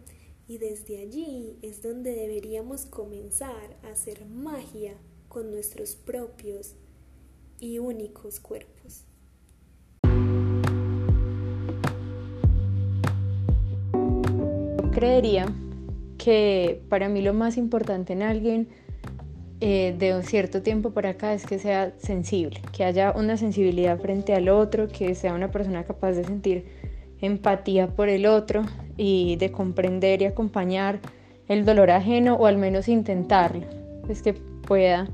y 0.46 0.58
desde 0.58 1.00
allí 1.00 1.58
es 1.62 1.82
donde 1.82 2.14
deberíamos 2.14 2.86
comenzar 2.86 3.76
a 3.82 3.88
hacer 3.88 4.24
magia 4.26 4.96
con 5.36 5.50
nuestros 5.50 5.96
propios 5.96 6.76
y 7.60 7.78
únicos 7.78 8.40
cuerpos. 8.40 9.04
Creería 14.92 15.44
que 16.16 16.80
para 16.88 17.10
mí 17.10 17.20
lo 17.20 17.34
más 17.34 17.58
importante 17.58 18.14
en 18.14 18.22
alguien 18.22 18.68
eh, 19.60 19.94
de 19.98 20.14
un 20.14 20.22
cierto 20.22 20.62
tiempo 20.62 20.92
para 20.92 21.10
acá 21.10 21.34
es 21.34 21.44
que 21.44 21.58
sea 21.58 21.92
sensible, 21.98 22.62
que 22.74 22.84
haya 22.84 23.12
una 23.12 23.36
sensibilidad 23.36 24.00
frente 24.00 24.32
al 24.32 24.48
otro, 24.48 24.88
que 24.88 25.14
sea 25.14 25.34
una 25.34 25.50
persona 25.50 25.84
capaz 25.84 26.12
de 26.12 26.24
sentir 26.24 26.64
empatía 27.20 27.88
por 27.88 28.08
el 28.08 28.24
otro 28.24 28.64
y 28.96 29.36
de 29.36 29.52
comprender 29.52 30.22
y 30.22 30.24
acompañar 30.24 30.98
el 31.46 31.66
dolor 31.66 31.90
ajeno 31.90 32.36
o 32.36 32.46
al 32.46 32.56
menos 32.56 32.88
intentarlo, 32.88 33.66
es 34.08 34.22
que 34.22 34.32
pueda 34.32 35.10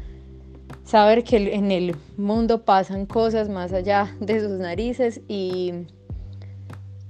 saber 0.85 1.25
que 1.25 1.55
en 1.55 1.71
el 1.71 1.97
mundo 2.17 2.65
pasan 2.65 3.07
cosas 3.07 3.49
más 3.49 3.73
allá 3.73 4.15
de 4.21 4.41
sus 4.41 4.59
narices 4.59 5.21
y 5.29 5.87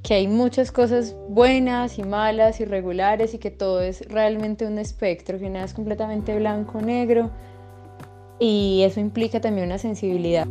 que 0.03 0.15
hay 0.15 0.29
muchas 0.29 0.73
cosas 0.73 1.17
buenas 1.29 1.99
y 1.99 2.03
malas, 2.03 2.61
irregulares 2.61 3.35
y 3.35 3.39
que 3.39 3.51
todo 3.51 3.81
es 3.81 4.07
realmente 4.09 4.67
un 4.67 4.79
espectro, 4.79 5.39
que 5.39 5.49
nada 5.49 5.65
es 5.65 5.75
completamente 5.75 6.37
blanco 6.37 6.79
o 6.79 6.81
negro 6.81 7.31
y 8.39 8.83
eso 8.83 8.99
implica 8.99 9.41
también 9.41 9.67
una 9.67 9.79
sensibilidad. 9.79 10.47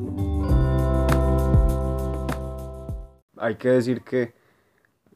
Hay 3.38 3.56
que 3.56 3.70
decir 3.70 4.04
que 4.04 4.34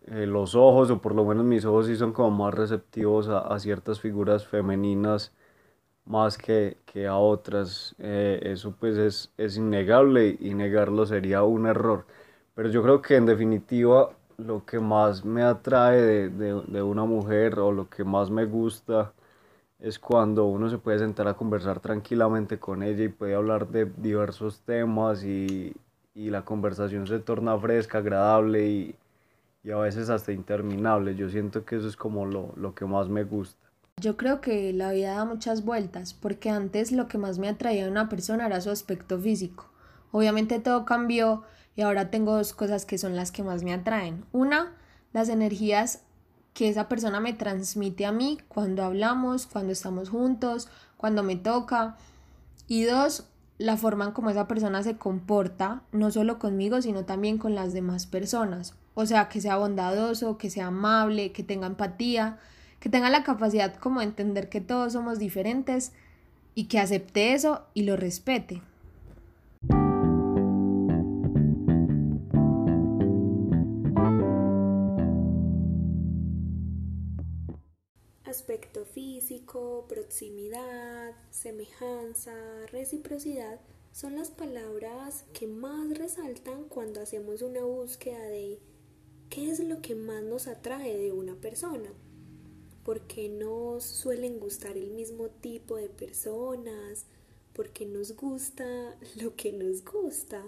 eh, 0.07 0.25
los 0.25 0.55
ojos, 0.55 0.89
o 0.89 1.01
por 1.01 1.15
lo 1.15 1.23
menos 1.23 1.45
mis 1.45 1.63
ojos, 1.63 1.87
sí 1.87 1.95
son 1.95 2.11
como 2.11 2.31
más 2.31 2.53
receptivos 2.53 3.29
a, 3.29 3.57
ciertas 3.59 3.99
figuras 3.99 4.45
femeninas 4.45 5.31
más 6.05 6.37
que, 6.37 6.77
que 6.85 7.07
a 7.07 7.17
otras. 7.17 7.95
Eh, 7.99 8.39
eso 8.43 8.75
pues 8.79 8.97
es, 8.97 9.31
es 9.37 9.57
innegable 9.57 10.37
y 10.39 10.53
negarlo 10.53 11.05
sería 11.05 11.43
un 11.43 11.65
error. 11.67 12.05
Pero 12.55 12.69
yo 12.69 12.83
creo 12.83 13.01
que 13.01 13.15
en 13.17 13.25
definitiva 13.25 14.11
lo 14.37 14.65
que 14.65 14.79
más 14.79 15.25
me 15.25 15.43
atrae 15.43 16.01
de, 16.01 16.29
de, 16.29 16.61
de, 16.67 16.81
una 16.83 17.05
mujer 17.05 17.59
o 17.59 17.71
lo 17.71 17.89
que 17.89 18.03
más 18.03 18.29
me 18.29 18.45
gusta 18.45 19.13
es 19.79 19.99
cuando 19.99 20.45
uno 20.45 20.69
se 20.69 20.77
puede 20.77 20.99
sentar 20.99 21.27
a 21.27 21.35
conversar 21.35 21.79
tranquilamente 21.79 22.59
con 22.59 22.83
ella 22.83 23.03
y 23.05 23.09
puede 23.09 23.35
hablar 23.35 23.67
de 23.69 23.85
diversos 23.97 24.61
temas 24.61 25.23
y, 25.23 25.75
y 26.13 26.29
la 26.29 26.45
conversación 26.45 27.07
se 27.07 27.19
torna 27.19 27.57
fresca, 27.59 27.99
agradable 27.99 28.67
y, 28.67 28.95
y, 29.63 29.71
a 29.71 29.77
veces 29.77 30.09
hasta 30.09 30.31
interminable. 30.31 31.15
Yo 31.15 31.29
siento 31.29 31.65
que 31.65 31.77
eso 31.77 31.87
es 31.87 31.97
como 31.97 32.25
lo, 32.25 32.53
lo 32.57 32.73
que 32.75 32.85
más 32.85 33.09
me 33.09 33.23
gusta. 33.23 33.64
Yo 34.01 34.17
creo 34.17 34.41
que 34.41 34.73
la 34.73 34.91
vida 34.91 35.15
da 35.15 35.23
muchas 35.23 35.63
vueltas, 35.63 36.13
porque 36.13 36.49
antes 36.49 36.91
lo 36.91 37.07
que 37.07 37.17
más 37.17 37.39
me 37.39 37.47
atraía 37.47 37.85
a 37.85 37.89
una 37.89 38.09
persona 38.09 38.45
era 38.45 38.59
su 38.59 38.69
aspecto 38.69 39.17
físico. 39.17 39.69
Obviamente 40.11 40.59
todo 40.59 40.83
cambió 40.83 41.43
y 41.77 41.81
ahora 41.81 42.11
tengo 42.11 42.35
dos 42.35 42.53
cosas 42.53 42.85
que 42.85 42.97
son 42.97 43.15
las 43.15 43.31
que 43.31 43.41
más 43.41 43.63
me 43.63 43.73
atraen. 43.73 44.25
Una, 44.33 44.73
las 45.13 45.29
energías 45.29 46.01
que 46.53 46.67
esa 46.67 46.89
persona 46.89 47.21
me 47.21 47.31
transmite 47.31 48.05
a 48.05 48.11
mí 48.11 48.37
cuando 48.49 48.83
hablamos, 48.83 49.47
cuando 49.47 49.71
estamos 49.71 50.09
juntos, 50.09 50.67
cuando 50.97 51.23
me 51.23 51.37
toca. 51.37 51.95
Y 52.67 52.83
dos, 52.83 53.27
la 53.57 53.77
forma 53.77 54.05
en 54.05 54.11
cómo 54.11 54.29
esa 54.29 54.45
persona 54.45 54.83
se 54.83 54.97
comporta, 54.97 55.83
no 55.93 56.11
solo 56.11 56.37
conmigo, 56.37 56.81
sino 56.81 57.05
también 57.05 57.37
con 57.37 57.55
las 57.55 57.71
demás 57.71 58.07
personas. 58.07 58.75
O 58.93 59.05
sea, 59.05 59.29
que 59.29 59.39
sea 59.39 59.55
bondadoso, 59.55 60.37
que 60.37 60.49
sea 60.49 60.67
amable, 60.67 61.31
que 61.31 61.43
tenga 61.43 61.67
empatía, 61.67 62.39
que 62.85 62.91
tenga 62.91 63.09
la 63.09 63.23
capacidad 63.23 63.73
como 63.77 63.99
de 63.99 64.05
entender 64.05 64.47
que 64.47 64.61
todos 64.61 64.93
somos 64.93 65.17
diferentes 65.17 65.91
y 66.53 66.65
que 66.65 66.77
acepte 66.77 67.33
eso 67.33 67.65
y 67.73 67.81
lo 67.81 67.95
respete. 67.95 68.61
aspecto 78.23 78.85
físico, 78.85 79.85
proximidad, 79.89 81.15
semejanza, 81.31 82.35
reciprocidad 82.71 83.61
son 83.93 84.15
las 84.15 84.29
palabras 84.29 85.25
que 85.33 85.47
más 85.47 85.97
resaltan 85.97 86.65
cuando 86.65 87.01
hacemos 87.01 87.41
una 87.41 87.63
búsqueda 87.63 88.21
de 88.27 88.59
qué 89.31 89.49
es 89.49 89.59
lo 89.59 89.81
que 89.81 89.95
más 89.95 90.21
nos 90.21 90.45
atrae 90.47 90.95
de 90.95 91.11
una 91.11 91.33
persona. 91.33 91.89
Porque 92.85 93.27
nos 93.27 93.83
suelen 93.83 94.39
gustar 94.39 94.77
el 94.77 94.91
mismo 94.91 95.27
tipo 95.27 95.75
de 95.75 95.89
personas, 95.89 97.05
porque 97.51 97.85
nos 97.85 98.15
gusta 98.15 98.95
lo 99.21 99.35
que 99.35 99.51
nos 99.51 99.83
gusta. 99.83 100.47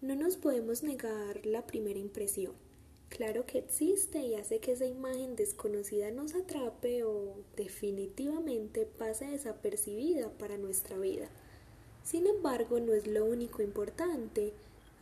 No 0.00 0.16
nos 0.16 0.36
podemos 0.36 0.82
negar 0.82 1.46
la 1.46 1.64
primera 1.64 2.00
impresión 2.00 2.64
claro 3.14 3.46
que 3.46 3.58
existe 3.58 4.18
y 4.18 4.34
hace 4.34 4.58
que 4.58 4.72
esa 4.72 4.86
imagen 4.86 5.36
desconocida 5.36 6.10
nos 6.10 6.34
atrape 6.34 7.04
o 7.04 7.36
definitivamente 7.56 8.86
pase 8.86 9.26
desapercibida 9.26 10.30
para 10.30 10.58
nuestra 10.58 10.98
vida. 10.98 11.28
Sin 12.02 12.26
embargo, 12.26 12.80
no 12.80 12.92
es 12.92 13.06
lo 13.06 13.24
único 13.24 13.62
importante. 13.62 14.52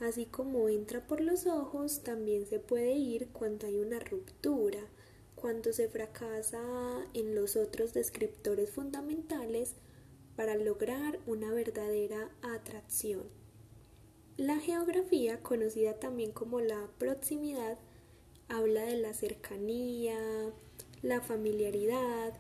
Así 0.00 0.26
como 0.26 0.68
entra 0.68 1.06
por 1.06 1.20
los 1.20 1.46
ojos, 1.46 2.00
también 2.00 2.46
se 2.46 2.58
puede 2.58 2.92
ir 2.92 3.28
cuando 3.28 3.66
hay 3.66 3.78
una 3.78 3.98
ruptura, 3.98 4.80
cuando 5.42 5.72
se 5.72 5.88
fracasa 5.88 6.62
en 7.14 7.34
los 7.34 7.56
otros 7.56 7.92
descriptores 7.92 8.70
fundamentales 8.70 9.74
para 10.36 10.54
lograr 10.54 11.18
una 11.26 11.50
verdadera 11.50 12.30
atracción. 12.42 13.24
La 14.36 14.60
geografía, 14.60 15.42
conocida 15.42 15.94
también 15.94 16.30
como 16.30 16.60
la 16.60 16.88
proximidad, 16.96 17.76
habla 18.48 18.82
de 18.82 18.96
la 18.98 19.14
cercanía, 19.14 20.16
la 21.02 21.20
familiaridad 21.20 22.34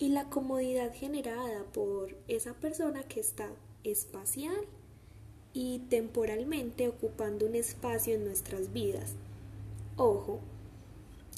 y 0.00 0.08
la 0.08 0.28
comodidad 0.28 0.92
generada 0.92 1.62
por 1.72 2.16
esa 2.26 2.54
persona 2.54 3.04
que 3.04 3.20
está 3.20 3.48
espacial 3.84 4.66
y 5.52 5.78
temporalmente 5.88 6.88
ocupando 6.88 7.46
un 7.46 7.54
espacio 7.54 8.16
en 8.16 8.24
nuestras 8.24 8.72
vidas. 8.72 9.14
Ojo, 9.96 10.40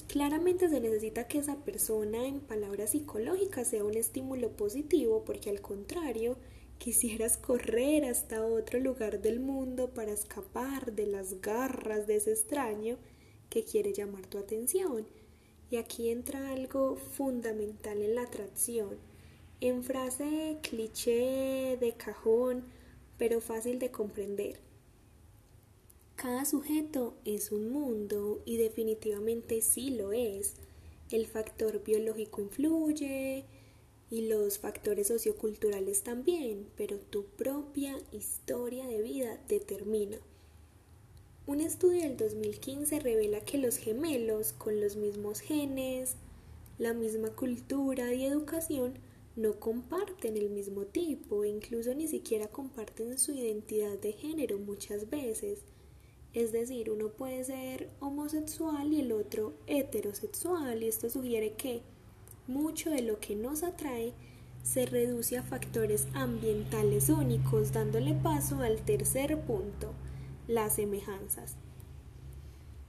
claramente 0.07 0.69
se 0.69 0.79
necesita 0.79 1.27
que 1.27 1.39
esa 1.39 1.57
persona 1.63 2.25
en 2.25 2.39
palabras 2.39 2.91
psicológicas 2.91 3.67
sea 3.67 3.83
un 3.83 3.95
estímulo 3.95 4.51
positivo 4.51 5.23
porque 5.25 5.49
al 5.49 5.61
contrario, 5.61 6.37
quisieras 6.77 7.37
correr 7.37 8.03
hasta 8.05 8.45
otro 8.45 8.79
lugar 8.79 9.21
del 9.21 9.39
mundo 9.39 9.93
para 9.93 10.11
escapar 10.11 10.91
de 10.93 11.07
las 11.07 11.39
garras 11.39 12.07
de 12.07 12.17
ese 12.17 12.31
extraño 12.31 12.97
que 13.49 13.63
quiere 13.63 13.93
llamar 13.93 14.25
tu 14.27 14.37
atención. 14.37 15.07
Y 15.69 15.77
aquí 15.77 16.09
entra 16.09 16.51
algo 16.51 16.97
fundamental 16.97 18.01
en 18.01 18.15
la 18.15 18.23
atracción. 18.23 18.97
En 19.61 19.83
frase 19.83 20.57
cliché 20.61 21.77
de 21.79 21.93
cajón, 21.97 22.65
pero 23.17 23.39
fácil 23.39 23.79
de 23.79 23.89
comprender. 23.89 24.59
Cada 26.15 26.45
sujeto 26.45 27.15
es 27.25 27.51
un 27.51 27.69
mundo 27.71 28.41
y 28.45 28.57
definitivamente 28.57 29.61
sí 29.61 29.89
lo 29.89 30.13
es. 30.13 30.53
El 31.11 31.27
factor 31.27 31.83
biológico 31.83 32.41
influye 32.41 33.45
y 34.09 34.27
los 34.27 34.59
factores 34.59 35.07
socioculturales 35.07 36.03
también, 36.03 36.67
pero 36.77 36.97
tu 36.97 37.25
propia 37.25 37.97
historia 38.11 38.85
de 38.85 39.01
vida 39.01 39.39
determina. 39.47 40.19
Un 41.45 41.59
estudio 41.59 42.03
del 42.03 42.15
2015 42.15 42.99
revela 43.01 43.41
que 43.41 43.57
los 43.57 43.77
gemelos 43.77 44.53
con 44.53 44.79
los 44.79 44.95
mismos 44.95 45.41
genes, 45.41 46.15
la 46.77 46.93
misma 46.93 47.29
cultura 47.31 48.13
y 48.13 48.23
educación 48.25 48.93
no 49.35 49.59
comparten 49.59 50.37
el 50.37 50.51
mismo 50.51 50.85
tipo 50.85 51.43
incluso 51.43 51.93
ni 51.95 52.07
siquiera 52.07 52.47
comparten 52.47 53.17
su 53.17 53.33
identidad 53.33 53.97
de 53.97 54.13
género 54.13 54.57
muchas 54.59 55.09
veces. 55.09 55.59
Es 56.33 56.51
decir, 56.51 56.89
uno 56.89 57.09
puede 57.09 57.43
ser 57.43 57.89
homosexual 57.99 58.91
y 58.91 59.01
el 59.01 59.11
otro 59.11 59.53
heterosexual 59.67 60.81
y 60.81 60.87
esto 60.87 61.09
sugiere 61.09 61.53
que 61.53 61.83
mucho 62.47 62.89
de 62.89 63.03
lo 63.03 63.19
que 63.19 63.35
nos 63.35 63.63
atrae 63.63 64.13
se 64.63 64.85
reduce 64.85 65.37
a 65.37 65.43
factores 65.43 66.07
ambientales 66.13 67.09
únicos, 67.09 67.71
dándole 67.71 68.15
paso 68.15 68.61
al 68.61 68.81
tercer 68.81 69.39
punto, 69.41 69.93
las 70.47 70.75
semejanzas. 70.75 71.55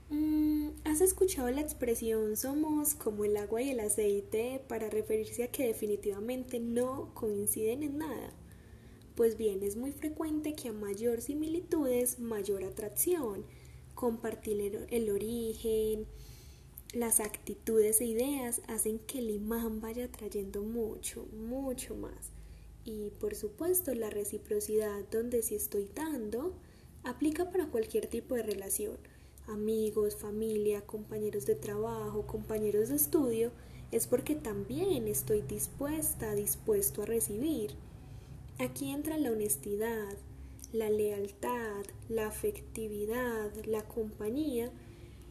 Mm, 0.09 0.69
¿Has 0.85 1.01
escuchado 1.01 1.49
la 1.49 1.61
expresión 1.61 2.37
somos 2.37 2.95
como 2.95 3.25
el 3.25 3.37
agua 3.37 3.61
y 3.61 3.71
el 3.71 3.79
aceite 3.79 4.61
para 4.67 4.89
referirse 4.89 5.43
a 5.43 5.51
que 5.51 5.67
definitivamente 5.67 6.59
no 6.59 7.11
coinciden 7.13 7.83
en 7.83 7.97
nada? 7.97 8.33
Pues 9.15 9.37
bien, 9.37 9.63
es 9.63 9.75
muy 9.75 9.91
frecuente 9.91 10.55
que 10.55 10.69
a 10.69 10.73
mayor 10.73 11.21
similitudes, 11.21 12.19
mayor 12.19 12.63
atracción. 12.63 13.45
Compartir 13.93 14.85
el 14.89 15.09
origen, 15.09 16.05
las 16.93 17.19
actitudes 17.19 18.01
e 18.01 18.05
ideas 18.05 18.61
hacen 18.67 18.99
que 18.99 19.19
el 19.19 19.29
imán 19.29 19.79
vaya 19.79 20.11
trayendo 20.11 20.63
mucho, 20.63 21.25
mucho 21.33 21.95
más. 21.95 22.31
Y 22.83 23.11
por 23.19 23.35
supuesto 23.35 23.93
la 23.95 24.09
reciprocidad 24.09 25.05
donde 25.09 25.41
si 25.41 25.55
estoy 25.55 25.89
dando, 25.95 26.53
Aplica 27.05 27.51
para 27.51 27.67
cualquier 27.67 28.07
tipo 28.07 28.33
de 28.33 28.41
relación, 28.41 28.97
amigos, 29.45 30.15
familia, 30.15 30.81
compañeros 30.81 31.45
de 31.45 31.53
trabajo, 31.53 32.25
compañeros 32.25 32.89
de 32.89 32.95
estudio, 32.95 33.51
es 33.91 34.07
porque 34.07 34.33
también 34.33 35.07
estoy 35.07 35.43
dispuesta, 35.43 36.33
dispuesto 36.33 37.03
a 37.03 37.05
recibir. 37.05 37.75
Aquí 38.57 38.89
entra 38.91 39.17
la 39.17 39.31
honestidad, 39.31 40.15
la 40.71 40.89
lealtad, 40.89 41.83
la 42.07 42.27
afectividad, 42.27 43.51
la 43.65 43.81
compañía 43.83 44.71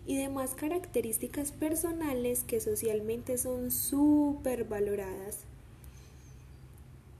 y 0.06 0.18
demás 0.18 0.54
características 0.54 1.50
personales 1.50 2.44
que 2.44 2.60
socialmente 2.60 3.38
son 3.38 3.70
súper 3.70 4.64
valoradas. 4.64 5.44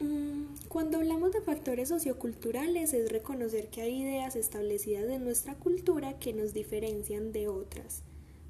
Mm, 0.01 0.45
Cuando 0.69 0.99
hablamos 0.99 1.33
de 1.33 1.41
factores 1.41 1.89
socioculturales 1.89 2.93
es 2.93 3.11
reconocer 3.11 3.69
que 3.69 3.81
hay 3.81 4.03
ideas 4.03 4.37
establecidas 4.37 5.09
en 5.09 5.25
nuestra 5.25 5.55
cultura 5.55 6.19
que 6.19 6.35
nos 6.35 6.53
diferencian 6.53 7.33
de 7.33 7.49
otras. 7.49 8.03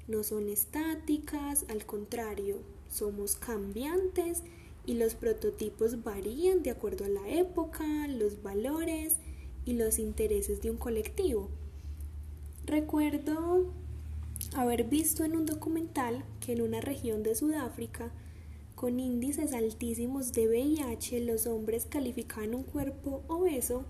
No 0.09 0.23
son 0.23 0.49
estáticas, 0.49 1.65
al 1.69 1.85
contrario, 1.85 2.57
somos 2.89 3.37
cambiantes 3.37 4.43
y 4.85 4.95
los 4.95 5.15
prototipos 5.15 6.03
varían 6.03 6.63
de 6.63 6.71
acuerdo 6.71 7.05
a 7.05 7.09
la 7.09 7.29
época, 7.29 8.07
los 8.07 8.41
valores 8.41 9.17
y 9.65 9.73
los 9.73 9.99
intereses 9.99 10.61
de 10.61 10.71
un 10.71 10.77
colectivo. 10.77 11.49
Recuerdo 12.65 13.73
haber 14.55 14.85
visto 14.85 15.23
en 15.23 15.35
un 15.35 15.45
documental 15.45 16.23
que 16.39 16.53
en 16.53 16.61
una 16.61 16.81
región 16.81 17.23
de 17.23 17.35
Sudáfrica 17.35 18.11
con 18.75 18.99
índices 18.99 19.53
altísimos 19.53 20.33
de 20.33 20.47
VIH 20.47 21.21
los 21.21 21.47
hombres 21.47 21.85
calificaban 21.85 22.53
un 22.53 22.63
cuerpo 22.63 23.23
obeso 23.27 23.85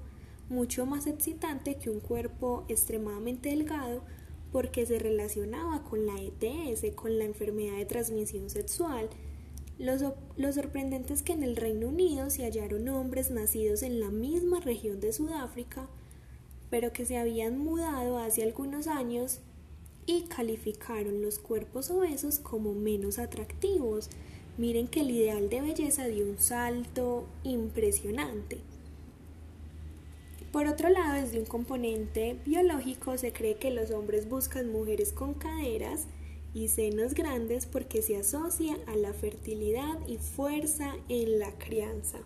mucho 0.49 0.85
más 0.85 1.07
excitante 1.07 1.75
que 1.75 1.89
un 1.89 1.99
cuerpo 1.99 2.65
extremadamente 2.67 3.49
delgado 3.49 4.03
porque 4.51 4.85
se 4.85 4.99
relacionaba 4.99 5.83
con 5.83 6.05
la 6.05 6.15
ETS, 6.21 6.95
con 6.95 7.17
la 7.17 7.25
enfermedad 7.25 7.77
de 7.77 7.85
transmisión 7.85 8.49
sexual. 8.49 9.09
Lo, 9.77 10.15
lo, 10.37 10.53
sorprendente 10.53 11.13
es 11.13 11.21
que 11.21 11.33
en 11.33 11.43
el 11.43 11.57
Reino 11.57 11.89
Unido 11.89 12.29
se 12.29 12.43
hallaron 12.43 12.87
hombres 12.87 13.29
nacidos 13.29 13.83
en 13.83 13.99
la 13.99 14.09
misma 14.09 14.61
región 14.61 15.01
de 15.01 15.11
Sudáfrica 15.11 15.87
pero 16.69 16.91
que 16.91 17.05
se 17.05 17.17
habían 17.17 17.57
mudado 17.57 18.17
hace 18.17 18.43
algunos 18.43 18.87
años 18.87 19.39
y 20.05 20.23
calificaron 20.23 21.21
los 21.21 21.39
cuerpos 21.39 21.89
obesos 21.89 22.39
como 22.39 22.73
menos 22.73 23.17
atractivos. 23.17 24.09
Miren 24.57 24.87
que 24.87 25.01
el 25.01 25.11
ideal 25.11 25.49
de 25.49 25.61
belleza 25.61 26.05
dio 26.07 26.25
un 26.25 26.37
salto 26.37 27.25
impresionante. 27.43 28.57
Por 30.51 30.67
otro 30.67 30.89
lado, 30.89 31.21
desde 31.21 31.39
un 31.39 31.45
componente 31.45 32.37
biológico 32.45 33.17
se 33.17 33.33
cree 33.33 33.55
que 33.55 33.71
los 33.71 33.91
hombres 33.91 34.29
buscan 34.29 34.71
mujeres 34.71 35.11
con 35.11 35.33
caderas 35.33 36.07
y 36.55 36.69
senos 36.69 37.13
grandes 37.13 37.65
porque 37.65 38.01
se 38.01 38.15
asocia 38.15 38.77
a 38.87 38.95
la 38.95 39.13
fertilidad 39.13 39.99
y 40.07 40.17
fuerza 40.17 40.95
en 41.09 41.37
la 41.37 41.51
crianza. 41.57 42.19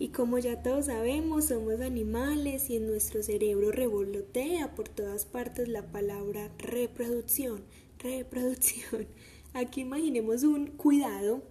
Y 0.00 0.08
como 0.08 0.38
ya 0.38 0.60
todos 0.60 0.86
sabemos, 0.86 1.46
somos 1.46 1.80
animales 1.80 2.68
y 2.68 2.76
en 2.76 2.88
nuestro 2.88 3.22
cerebro 3.22 3.70
revolotea 3.70 4.74
por 4.74 4.88
todas 4.88 5.24
partes 5.24 5.68
la 5.68 5.90
palabra 5.92 6.50
reproducción, 6.58 7.62
reproducción. 8.00 9.06
Aquí 9.54 9.82
imaginemos 9.82 10.42
un 10.42 10.66
cuidado 10.66 11.42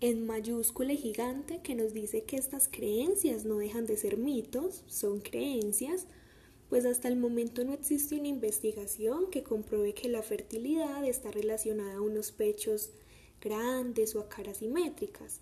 en 0.00 0.26
mayúscula 0.26 0.94
gigante 0.94 1.62
que 1.62 1.74
nos 1.74 1.94
dice 1.94 2.24
que 2.24 2.36
estas 2.36 2.68
creencias 2.68 3.46
no 3.46 3.56
dejan 3.56 3.86
de 3.86 3.96
ser 3.96 4.18
mitos, 4.18 4.84
son 4.86 5.20
creencias, 5.20 6.06
pues 6.68 6.84
hasta 6.84 7.08
el 7.08 7.16
momento 7.16 7.64
no 7.64 7.72
existe 7.72 8.16
una 8.16 8.28
investigación 8.28 9.30
que 9.30 9.42
compruebe 9.42 9.94
que 9.94 10.08
la 10.08 10.22
fertilidad 10.22 11.04
está 11.04 11.30
relacionada 11.30 11.96
a 11.96 12.00
unos 12.00 12.32
pechos 12.32 12.90
grandes 13.40 14.14
o 14.14 14.20
a 14.20 14.28
caras 14.28 14.58
simétricas. 14.58 15.40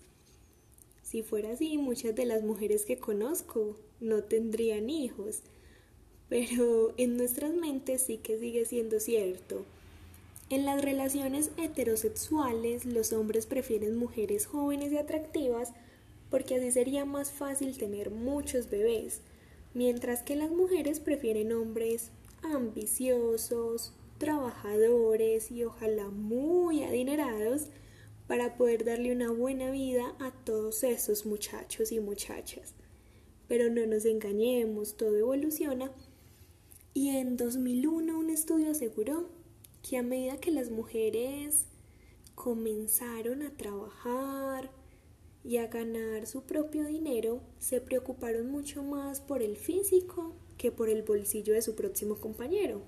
Si 1.03 1.23
fuera 1.23 1.51
así, 1.51 1.77
muchas 1.77 2.15
de 2.15 2.25
las 2.25 2.43
mujeres 2.43 2.85
que 2.85 2.97
conozco 2.97 3.77
no 3.99 4.23
tendrían 4.23 4.89
hijos. 4.89 5.41
Pero 6.29 6.93
en 6.97 7.15
nuestras 7.15 7.53
mentes 7.53 8.01
sí 8.01 8.17
que 8.17 8.37
sigue 8.37 8.65
siendo 8.65 8.99
cierto. 8.99 9.63
En 10.49 10.65
las 10.65 10.81
relaciones 10.81 11.51
heterosexuales, 11.57 12.85
los 12.85 13.13
hombres 13.13 13.45
prefieren 13.45 13.97
mujeres 13.97 14.45
jóvenes 14.45 14.91
y 14.91 14.97
atractivas 14.97 15.71
porque 16.29 16.55
así 16.55 16.71
sería 16.71 17.05
más 17.05 17.31
fácil 17.31 17.77
tener 17.77 18.11
muchos 18.11 18.69
bebés, 18.69 19.21
mientras 19.77 20.23
que 20.23 20.35
las 20.35 20.49
mujeres 20.49 20.99
prefieren 20.99 21.53
hombres 21.53 22.09
ambiciosos, 22.41 23.93
trabajadores 24.17 25.51
y 25.51 25.63
ojalá 25.63 26.09
muy 26.09 26.83
adinerados 26.83 27.67
para 28.25 28.57
poder 28.57 28.85
darle 28.85 29.11
una 29.11 29.29
buena 29.29 29.69
vida 29.69 30.15
a 30.19 30.31
todos 30.31 30.83
esos 30.83 31.27
muchachos 31.27 31.91
y 31.91 31.99
muchachas. 31.99 32.73
Pero 33.47 33.69
no 33.69 33.85
nos 33.85 34.05
engañemos, 34.05 34.97
todo 34.97 35.15
evoluciona. 35.15 35.91
Y 36.95 37.09
en 37.09 37.37
2001 37.37 38.17
un 38.17 38.31
estudio 38.31 38.71
aseguró 38.71 39.29
que 39.87 39.97
a 39.97 40.01
medida 40.01 40.37
que 40.37 40.49
las 40.49 40.71
mujeres 40.71 41.65
comenzaron 42.33 43.43
a 43.43 43.55
trabajar 43.55 44.71
y 45.43 45.57
a 45.57 45.67
ganar 45.67 46.27
su 46.27 46.41
propio 46.41 46.85
dinero, 46.85 47.41
se 47.59 47.81
preocuparon 47.81 48.51
mucho 48.51 48.83
más 48.83 49.21
por 49.21 49.41
el 49.41 49.55
físico 49.55 50.33
que 50.57 50.71
por 50.71 50.89
el 50.89 51.03
bolsillo 51.03 51.53
de 51.53 51.61
su 51.61 51.75
próximo 51.75 52.15
compañero. 52.15 52.81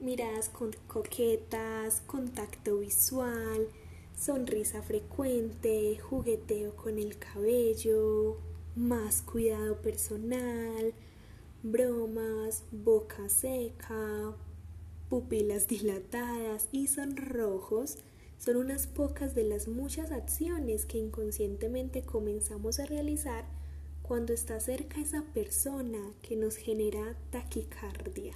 Miradas 0.00 0.48
con 0.48 0.72
coquetas, 0.88 2.02
contacto 2.06 2.78
visual, 2.78 3.68
sonrisa 4.16 4.82
frecuente, 4.82 5.98
jugueteo 5.98 6.76
con 6.76 6.98
el 6.98 7.16
cabello, 7.18 8.36
más 8.74 9.22
cuidado 9.22 9.80
personal, 9.80 10.92
bromas, 11.62 12.64
boca 12.72 13.28
seca, 13.28 14.34
pupilas 15.08 15.66
dilatadas 15.66 16.68
y 16.72 16.88
sonrojos 16.88 17.98
son 18.38 18.56
unas 18.56 18.86
pocas 18.86 19.34
de 19.34 19.44
las 19.44 19.68
muchas 19.68 20.12
acciones 20.12 20.84
que 20.86 20.98
inconscientemente 20.98 22.02
comenzamos 22.02 22.78
a 22.78 22.86
realizar 22.86 23.44
cuando 24.02 24.32
está 24.32 24.60
cerca 24.60 25.00
esa 25.00 25.22
persona 25.34 25.98
que 26.22 26.36
nos 26.36 26.56
genera 26.56 27.16
taquicardia. 27.30 28.34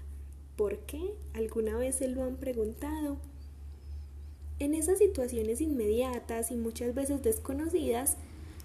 ¿Por 0.56 0.78
qué? 0.80 1.14
¿Alguna 1.32 1.76
vez 1.76 1.96
se 1.96 2.08
lo 2.08 2.24
han 2.24 2.36
preguntado? 2.36 3.18
En 4.58 4.74
esas 4.74 4.98
situaciones 4.98 5.60
inmediatas 5.60 6.50
y 6.50 6.56
muchas 6.56 6.94
veces 6.94 7.22
desconocidas, 7.22 8.16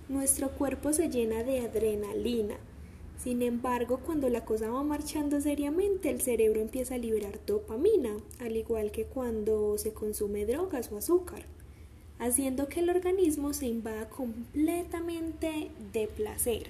nuestro 0.10 0.50
cuerpo 0.50 0.92
se 0.94 1.10
llena 1.10 1.44
de 1.44 1.62
adrenalina. 1.62 2.58
Sin 3.18 3.42
embargo, 3.42 4.00
cuando 4.06 4.30
la 4.30 4.46
cosa 4.46 4.70
va 4.70 4.84
marchando 4.84 5.42
seriamente, 5.42 6.10
el 6.10 6.22
cerebro 6.22 6.62
empieza 6.62 6.96
a 6.96 7.00
liberar 7.00 7.40
dopamina, 7.46 8.18
al 8.40 8.56
igual 8.56 8.92
que 8.92 9.06
cuando 9.06 9.78
se 9.78 9.94
consume 9.94 10.46
drogas 10.46 10.92
o 10.92 10.98
azúcar, 10.98 11.44
haciendo 12.20 12.68
que 12.68 12.82
el 12.82 12.90
organismo 12.90 13.54
se 13.54 13.68
invada 13.68 14.10
completamente 14.10 15.72
de 15.92 16.08
placer. 16.08 16.68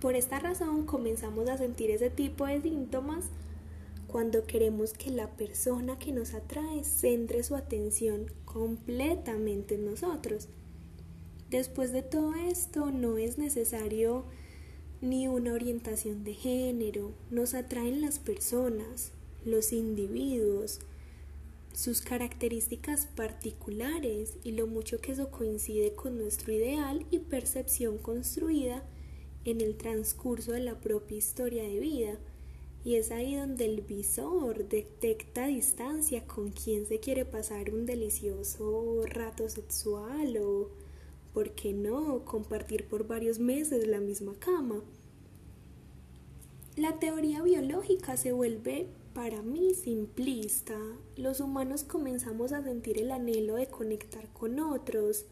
Por 0.00 0.14
esta 0.14 0.38
razón 0.38 0.84
comenzamos 0.84 1.48
a 1.48 1.56
sentir 1.56 1.90
ese 1.90 2.10
tipo 2.10 2.46
de 2.46 2.60
síntomas 2.60 3.24
cuando 4.06 4.44
queremos 4.44 4.92
que 4.92 5.10
la 5.10 5.28
persona 5.30 5.98
que 5.98 6.12
nos 6.12 6.34
atrae 6.34 6.84
centre 6.84 7.42
su 7.42 7.56
atención 7.56 8.26
completamente 8.44 9.74
en 9.74 9.86
nosotros. 9.86 10.48
Después 11.50 11.90
de 11.90 12.02
todo 12.02 12.34
esto, 12.34 12.90
no 12.90 13.18
es 13.18 13.38
necesario 13.38 14.24
ni 15.04 15.28
una 15.28 15.52
orientación 15.52 16.24
de 16.24 16.34
género, 16.34 17.12
nos 17.30 17.54
atraen 17.54 18.00
las 18.00 18.18
personas, 18.18 19.12
los 19.44 19.72
individuos, 19.72 20.80
sus 21.74 22.00
características 22.00 23.06
particulares 23.14 24.34
y 24.44 24.52
lo 24.52 24.66
mucho 24.66 25.00
que 25.00 25.12
eso 25.12 25.30
coincide 25.30 25.94
con 25.94 26.16
nuestro 26.16 26.52
ideal 26.52 27.04
y 27.10 27.18
percepción 27.18 27.98
construida 27.98 28.84
en 29.44 29.60
el 29.60 29.76
transcurso 29.76 30.52
de 30.52 30.60
la 30.60 30.80
propia 30.80 31.18
historia 31.18 31.64
de 31.64 31.80
vida 31.80 32.18
y 32.84 32.96
es 32.96 33.10
ahí 33.10 33.34
donde 33.34 33.64
el 33.64 33.80
visor 33.80 34.68
detecta 34.68 35.44
a 35.44 35.48
distancia 35.48 36.26
con 36.26 36.50
quién 36.50 36.86
se 36.86 37.00
quiere 37.00 37.24
pasar 37.24 37.72
un 37.72 37.86
delicioso 37.86 39.02
rato 39.06 39.48
sexual 39.48 40.36
o, 40.36 40.70
¿por 41.32 41.52
qué 41.52 41.72
no?, 41.72 42.24
compartir 42.26 42.86
por 42.86 43.06
varios 43.06 43.38
meses 43.38 43.86
la 43.86 44.00
misma 44.00 44.34
cama. 44.38 44.82
La 46.76 46.98
teoría 46.98 47.40
biológica 47.40 48.16
se 48.16 48.32
vuelve 48.32 48.88
para 49.12 49.42
mí 49.42 49.74
simplista. 49.74 50.76
Los 51.14 51.38
humanos 51.38 51.84
comenzamos 51.84 52.50
a 52.50 52.64
sentir 52.64 52.98
el 52.98 53.12
anhelo 53.12 53.54
de 53.54 53.68
conectar 53.68 54.32
con 54.32 54.58
otros, 54.58 55.26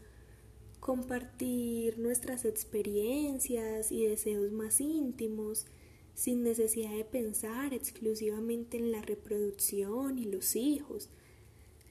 compartir 0.79 1.99
nuestras 1.99 2.45
experiencias 2.45 3.91
y 3.91 4.05
deseos 4.05 4.53
más 4.53 4.79
íntimos 4.79 5.65
sin 6.13 6.43
necesidad 6.43 6.95
de 6.95 7.03
pensar 7.03 7.73
exclusivamente 7.73 8.77
en 8.77 8.93
la 8.93 9.01
reproducción 9.01 10.19
y 10.19 10.23
los 10.23 10.55
hijos. 10.55 11.09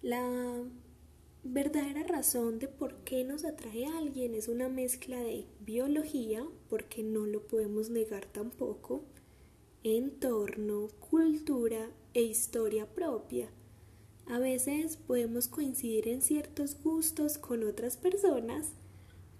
La 0.00 0.64
verdadera 1.44 2.04
razón 2.04 2.58
de 2.58 2.68
por 2.68 3.04
qué 3.04 3.22
nos 3.24 3.44
atrae 3.44 3.84
a 3.84 3.98
alguien 3.98 4.34
es 4.34 4.48
una 4.48 4.70
mezcla 4.70 5.20
de 5.20 5.44
biología, 5.60 6.42
porque 6.70 7.02
no 7.02 7.26
lo 7.26 7.46
podemos 7.46 7.90
negar 7.90 8.24
tampoco, 8.24 9.04
entorno, 9.84 10.88
cultura 11.10 11.88
e 12.14 12.22
historia 12.22 12.86
propia. 12.86 13.48
A 14.28 14.38
veces 14.38 14.96
podemos 14.96 15.48
coincidir 15.48 16.06
en 16.06 16.22
ciertos 16.22 16.80
gustos 16.80 17.36
con 17.36 17.64
otras 17.64 17.96
personas, 17.96 18.74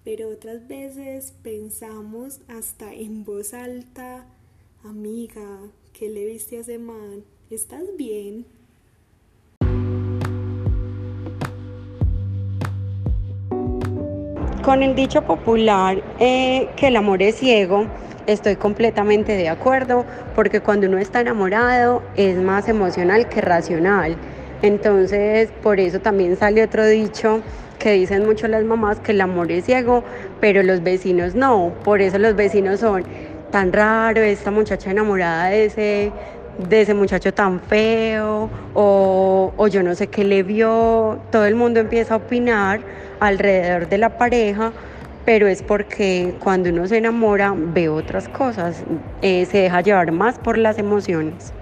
pero 0.02 0.28
otras 0.28 0.66
veces 0.66 1.33
pensamos 1.42 2.40
hasta 2.48 2.92
en 2.92 3.22
voz 3.24 3.55
alta, 3.55 4.26
amiga, 4.83 5.61
¿qué 5.92 6.09
le 6.09 6.26
viste 6.26 6.57
a 6.57 6.61
ese 6.61 6.78
man? 6.78 7.22
¿Estás 7.48 7.96
bien? 7.96 8.44
Con 14.64 14.83
el 14.83 14.96
dicho 14.96 15.22
popular 15.22 16.02
eh, 16.18 16.68
que 16.76 16.88
el 16.88 16.96
amor 16.96 17.22
es 17.22 17.37
ciego, 17.37 17.87
estoy 18.27 18.57
completamente 18.57 19.37
de 19.37 19.49
acuerdo, 19.49 20.05
porque 20.35 20.61
cuando 20.61 20.87
uno 20.87 20.99
está 20.99 21.21
enamorado 21.21 22.03
es 22.17 22.37
más 22.39 22.69
emocional 22.69 23.29
que 23.29 23.41
racional. 23.41 24.17
Entonces, 24.63 25.51
por 25.63 25.81
eso 25.81 26.01
también 26.01 26.37
sale 26.37 26.63
otro 26.63 26.87
dicho 26.87 27.43
que 27.79 27.93
dicen 27.93 28.25
mucho 28.25 28.47
las 28.47 28.63
mamás 28.63 29.01
que 29.01 29.11
el 29.11 29.21
amor 29.21 29.51
es 29.51 29.65
ciego, 29.65 30.05
pero 30.41 30.63
los 30.63 30.83
vecinos 30.83 31.35
no. 31.35 31.73
Por 31.83 32.01
eso 32.01 32.19
los 32.19 32.37
vecinos 32.37 32.81
son 32.81 33.05
tan 33.51 33.73
raro, 33.73 34.21
esta 34.21 34.53
muchacha 34.53 34.93
enamorada 34.93 35.47
de 35.47 35.65
ese, 35.65 36.13
de 36.69 36.81
ese 36.81 36.95
muchacho 36.95 37.35
tan 37.35 37.61
feo, 37.61 38.49
o, 38.75 39.53
o 39.57 39.67
yo 39.67 39.83
no 39.83 39.97
sé 39.97 40.07
qué 40.07 40.23
le 40.23 40.45
vio. 40.45 41.19
Todo 41.33 41.45
el 41.45 41.57
mundo 41.57 41.81
empieza 41.81 42.15
a 42.15 42.17
opinar 42.19 42.81
alrededor 43.19 43.89
de 43.89 43.99
la 43.99 44.17
pareja 44.17 44.73
pero 45.25 45.47
es 45.47 45.63
porque 45.63 46.37
cuando 46.43 46.71
uno 46.71 46.87
se 46.87 46.99
enamora 46.99 47.55
ve 47.57 47.89
otras 47.89 48.29
cosas, 48.29 48.85
eh, 49.23 49.47
se 49.47 49.59
deja 49.59 49.81
llevar 49.81 50.13
más 50.13 50.39
por 50.39 50.59
las 50.59 50.79
emociones. 50.79 51.53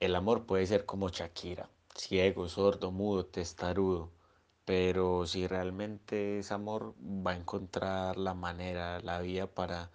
El 0.00 0.14
amor 0.14 0.46
puede 0.46 0.66
ser 0.66 0.84
como 0.84 1.10
Shakira, 1.10 1.68
ciego, 1.94 2.48
sordo, 2.48 2.90
mudo, 2.90 3.26
testarudo, 3.26 4.10
pero 4.64 5.26
si 5.26 5.46
realmente 5.46 6.38
es 6.38 6.50
amor 6.52 6.94
va 6.98 7.32
a 7.32 7.36
encontrar 7.36 8.16
la 8.16 8.34
manera, 8.34 9.00
la 9.00 9.20
vía 9.20 9.46
para 9.46 9.90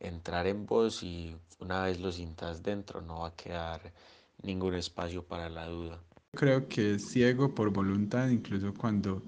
entrar 0.00 0.46
en 0.46 0.66
vos 0.66 1.02
y 1.02 1.36
una 1.60 1.84
vez 1.84 2.00
lo 2.00 2.12
sientas 2.12 2.62
dentro 2.62 3.00
no 3.00 3.20
va 3.20 3.28
a 3.28 3.36
quedar 3.36 3.92
ningún 4.42 4.74
espacio 4.74 5.24
para 5.24 5.48
la 5.48 5.66
duda. 5.66 6.00
Creo 6.34 6.68
que 6.68 6.94
es 6.94 7.06
ciego 7.06 7.54
por 7.54 7.70
voluntad, 7.70 8.28
incluso 8.28 8.74
cuando 8.74 9.22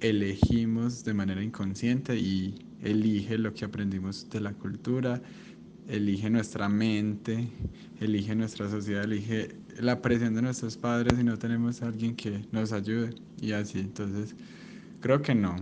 elegimos 0.00 1.02
de 1.04 1.14
manera 1.14 1.42
inconsciente 1.42 2.16
y 2.16 2.54
elige 2.82 3.38
lo 3.38 3.54
que 3.54 3.64
aprendimos 3.64 4.28
de 4.28 4.40
la 4.40 4.52
cultura, 4.52 5.22
elige 5.88 6.28
nuestra 6.28 6.68
mente, 6.68 7.48
elige 8.00 8.34
nuestra 8.34 8.70
sociedad, 8.70 9.04
elige 9.04 9.56
la 9.80 10.02
presión 10.02 10.34
de 10.34 10.42
nuestros 10.42 10.76
padres 10.76 11.18
y 11.18 11.24
no 11.24 11.38
tenemos 11.38 11.80
a 11.82 11.86
alguien 11.86 12.14
que 12.14 12.44
nos 12.52 12.72
ayude 12.72 13.14
y 13.40 13.52
así. 13.52 13.78
Entonces, 13.78 14.34
creo 15.00 15.22
que 15.22 15.34
no. 15.34 15.56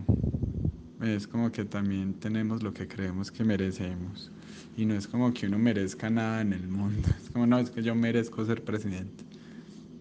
Es 1.01 1.27
como 1.27 1.53
que 1.53 1.65
también 1.65 2.15
tenemos 2.15 2.63
lo 2.63 2.73
que 2.73 2.89
creemos 2.89 3.31
que 3.31 3.45
merecemos. 3.45 4.31
Y 4.77 4.87
no 4.87 4.95
es 4.95 5.07
como 5.07 5.33
que 5.33 5.47
uno 5.47 5.59
merezca 5.59 6.11
nada 6.11 6.41
en 6.41 6.53
el 6.53 6.67
mundo. 6.67 7.09
Es 7.23 7.31
como, 7.31 7.47
no, 7.47 7.59
es 7.59 7.71
que 7.71 7.83
yo 7.83 7.95
merezco 7.95 8.45
ser 8.45 8.63
presidente 8.63 9.32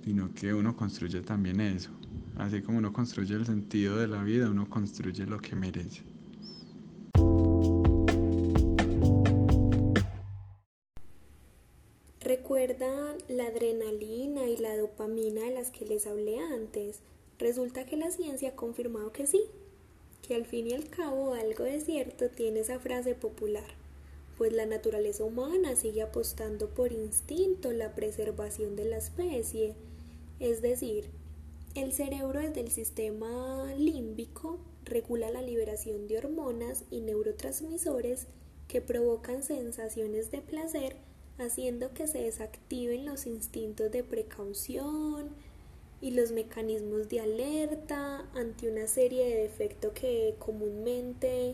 sino 0.04 0.34
que 0.34 0.54
uno 0.54 0.76
construye 0.76 1.22
también 1.22 1.62
eso. 1.62 1.92
Así 2.38 2.62
como 2.62 2.80
uno 2.80 2.92
construye 2.92 3.36
el 3.36 3.46
sentido 3.46 3.98
de 3.98 4.08
la 4.08 4.24
vida, 4.24 4.50
uno 4.50 4.70
construye 4.70 5.26
lo 5.26 5.40
que 5.40 5.56
merece. 5.56 6.04
¿Recuerdan 12.20 13.18
la 13.28 13.48
adrenalina 13.48 14.48
y 14.48 14.58
la 14.58 14.78
dopamina 14.78 15.42
de 15.42 15.52
las 15.52 15.72
que 15.72 15.86
les 15.86 16.08
hablé 16.08 16.40
antes? 16.40 17.00
Resulta 17.40 17.86
que 17.86 17.98
la 17.98 18.12
ciencia 18.12 18.50
ha 18.50 18.56
confirmado 18.56 19.12
que 19.12 19.28
sí, 19.28 19.42
que 20.22 20.36
al 20.36 20.46
fin 20.46 20.68
y 20.68 20.74
al 20.74 20.88
cabo 20.90 21.34
algo 21.34 21.64
de 21.64 21.82
cierto 21.82 22.30
tiene 22.30 22.62
esa 22.62 22.80
frase 22.80 23.16
popular, 23.16 23.66
pues 24.38 24.54
la 24.54 24.66
naturaleza 24.66 25.24
humana 25.24 25.76
sigue 25.76 26.04
apostando 26.04 26.70
por 26.70 26.92
instinto 26.92 27.72
la 27.74 27.96
preservación 27.96 28.76
de 28.76 28.86
la 28.86 28.98
especie 28.98 29.76
es 30.42 30.64
decir, 30.64 31.12
el 31.76 31.94
cerebro 31.94 32.40
desde 32.40 32.62
el 32.62 32.72
sistema 32.72 33.72
límbico 33.78 34.58
regula 34.86 35.30
la 35.30 35.44
liberación 35.44 36.08
de 36.08 36.18
hormonas 36.18 36.84
y 36.90 37.02
neurotransmisores 37.02 38.26
que 38.68 38.82
provocan 38.82 39.44
sensaciones 39.44 40.32
de 40.32 40.42
placer, 40.42 40.96
haciendo 41.38 41.94
que 41.94 42.08
se 42.08 42.24
desactiven 42.24 43.06
los 43.06 43.28
instintos 43.28 43.92
de 43.92 44.04
precaución 44.04 45.30
y 46.02 46.10
los 46.10 46.32
mecanismos 46.32 47.08
de 47.08 47.20
alerta 47.20 48.28
ante 48.34 48.68
una 48.68 48.88
serie 48.88 49.24
de 49.24 49.44
defectos 49.44 49.94
que 49.94 50.34
comúnmente 50.40 51.54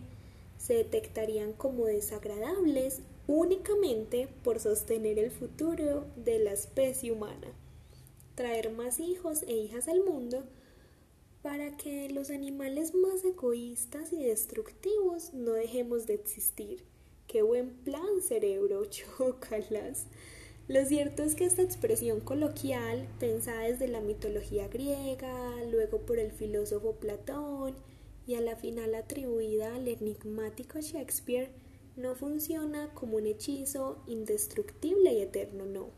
se 0.57 0.75
detectarían 0.75 1.51
como 1.51 1.87
desagradables 1.87 3.01
únicamente 3.27 4.29
por 4.45 4.61
sostener 4.61 5.19
el 5.19 5.31
futuro 5.31 6.05
de 6.15 6.39
la 6.39 6.53
especie 6.53 7.11
humana 7.11 7.53
traer 8.37 8.71
más 8.71 8.99
hijos 8.99 9.41
e 9.47 9.53
hijas 9.53 9.87
al 9.87 10.03
mundo 10.03 10.43
para 11.41 11.75
que 11.75 12.07
los 12.09 12.29
animales 12.29 12.93
más 12.93 13.25
egoístas 13.25 14.13
y 14.13 14.23
destructivos 14.23 15.33
no 15.33 15.53
dejemos 15.53 16.05
de 16.05 16.13
existir. 16.13 16.83
Qué 17.25 17.41
buen 17.41 17.71
plan, 17.71 18.21
cerebro, 18.21 18.85
chócalas. 18.89 20.05
Lo 20.67 20.85
cierto 20.85 21.23
es 21.23 21.33
que 21.33 21.45
esta 21.45 21.63
expresión 21.63 22.19
coloquial, 22.19 23.07
pensada 23.19 23.61
desde 23.61 23.87
la 23.87 24.01
mitología 24.01 24.67
griega, 24.67 25.63
luego 25.71 26.01
por 26.01 26.19
el 26.19 26.31
filósofo 26.31 26.93
Platón 26.93 27.73
y 28.27 28.35
a 28.35 28.41
la 28.41 28.55
final 28.55 28.93
atribuida 28.93 29.73
al 29.73 29.87
enigmático 29.87 30.79
Shakespeare, 30.79 31.49
no 31.95 32.13
funciona 32.13 32.93
como 32.93 33.17
un 33.17 33.25
hechizo 33.25 34.03
indestructible 34.05 35.13
y 35.13 35.21
eterno, 35.21 35.65
no. 35.65 35.89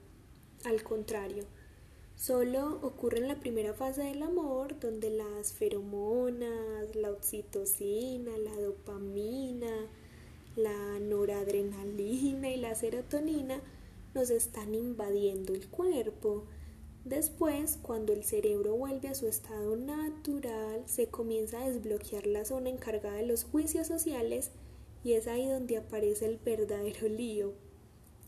Al 0.63 0.83
contrario, 0.83 1.45
Solo 2.19 2.79
ocurre 2.81 3.19
en 3.19 3.29
la 3.29 3.39
primera 3.39 3.73
fase 3.73 4.03
del 4.03 4.21
amor, 4.23 4.77
donde 4.77 5.09
las 5.09 5.53
feromonas, 5.53 6.93
la 6.93 7.11
oxitocina, 7.11 8.37
la 8.37 8.59
dopamina, 8.59 9.87
la 10.57 10.99
noradrenalina 10.99 12.51
y 12.51 12.57
la 12.57 12.75
serotonina 12.75 13.61
nos 14.13 14.31
están 14.31 14.75
invadiendo 14.75 15.53
el 15.53 15.69
cuerpo. 15.69 16.43
Después, 17.05 17.79
cuando 17.81 18.11
el 18.11 18.25
cerebro 18.25 18.75
vuelve 18.75 19.07
a 19.07 19.15
su 19.15 19.25
estado 19.25 19.77
natural, 19.77 20.83
se 20.87 21.07
comienza 21.07 21.61
a 21.61 21.69
desbloquear 21.69 22.27
la 22.27 22.43
zona 22.43 22.69
encargada 22.69 23.15
de 23.15 23.27
los 23.27 23.45
juicios 23.45 23.87
sociales 23.87 24.51
y 25.05 25.13
es 25.13 25.27
ahí 25.27 25.47
donde 25.47 25.77
aparece 25.77 26.25
el 26.25 26.35
verdadero 26.35 27.07
lío. 27.07 27.53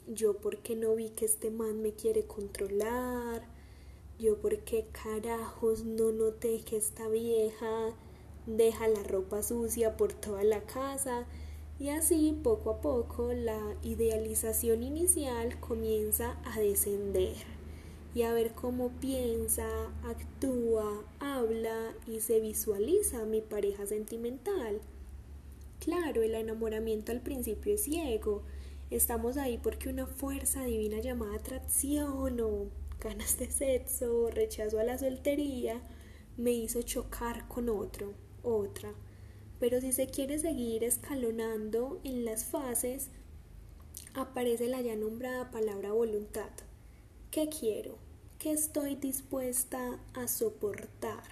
Yo 0.07 0.37
porque 0.37 0.77
no 0.77 0.95
vi 0.95 1.09
que 1.09 1.25
este 1.25 1.51
man 1.51 1.81
me 1.81 1.91
quiere 1.91 2.23
controlar, 2.23 3.59
yo 4.21 4.37
por 4.37 4.59
qué 4.59 4.85
carajos 4.91 5.83
no 5.83 6.11
noté 6.11 6.61
que 6.61 6.77
esta 6.77 7.07
vieja 7.07 7.95
deja 8.45 8.87
la 8.87 9.01
ropa 9.01 9.41
sucia 9.41 9.97
por 9.97 10.13
toda 10.13 10.43
la 10.43 10.61
casa 10.61 11.25
y 11.79 11.89
así 11.89 12.39
poco 12.43 12.69
a 12.69 12.81
poco 12.81 13.33
la 13.33 13.75
idealización 13.81 14.83
inicial 14.83 15.59
comienza 15.59 16.37
a 16.45 16.59
descender 16.59 17.33
y 18.13 18.21
a 18.21 18.33
ver 18.33 18.51
cómo 18.51 18.89
piensa, 18.99 19.67
actúa, 20.03 21.03
habla 21.19 21.95
y 22.05 22.19
se 22.19 22.39
visualiza 22.41 23.25
mi 23.25 23.41
pareja 23.41 23.87
sentimental. 23.87 24.81
Claro, 25.79 26.21
el 26.21 26.35
enamoramiento 26.35 27.11
al 27.11 27.21
principio 27.21 27.73
es 27.73 27.85
ciego. 27.85 28.43
Estamos 28.91 29.37
ahí 29.37 29.57
porque 29.57 29.89
una 29.89 30.05
fuerza 30.05 30.65
divina 30.65 30.99
llamada 30.99 31.37
atracción 31.37 32.39
o 32.41 32.80
ganas 33.01 33.37
de 33.37 33.49
sexo, 33.49 34.29
rechazo 34.29 34.79
a 34.79 34.83
la 34.83 34.97
soltería, 34.97 35.81
me 36.37 36.51
hizo 36.51 36.81
chocar 36.83 37.47
con 37.47 37.67
otro, 37.67 38.13
otra. 38.43 38.93
Pero 39.59 39.81
si 39.81 39.91
se 39.91 40.07
quiere 40.07 40.39
seguir 40.39 40.83
escalonando 40.83 41.99
en 42.03 42.25
las 42.25 42.45
fases, 42.45 43.09
aparece 44.13 44.67
la 44.67 44.81
ya 44.81 44.95
nombrada 44.95 45.51
palabra 45.51 45.91
voluntad. 45.91 46.49
¿Qué 47.31 47.49
quiero? 47.49 47.97
¿Qué 48.39 48.51
estoy 48.51 48.95
dispuesta 48.95 49.99
a 50.13 50.27
soportar? 50.27 51.23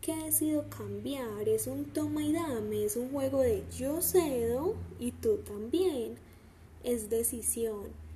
¿Qué 0.00 0.14
decido 0.16 0.68
cambiar? 0.68 1.48
Es 1.48 1.66
un 1.66 1.86
toma 1.86 2.22
y 2.22 2.32
dame, 2.32 2.84
es 2.84 2.96
un 2.96 3.10
juego 3.10 3.40
de 3.40 3.64
yo 3.76 4.00
cedo 4.00 4.76
y 4.98 5.12
tú 5.12 5.38
también. 5.38 6.16
Es 6.84 7.10
decisión 7.10 8.07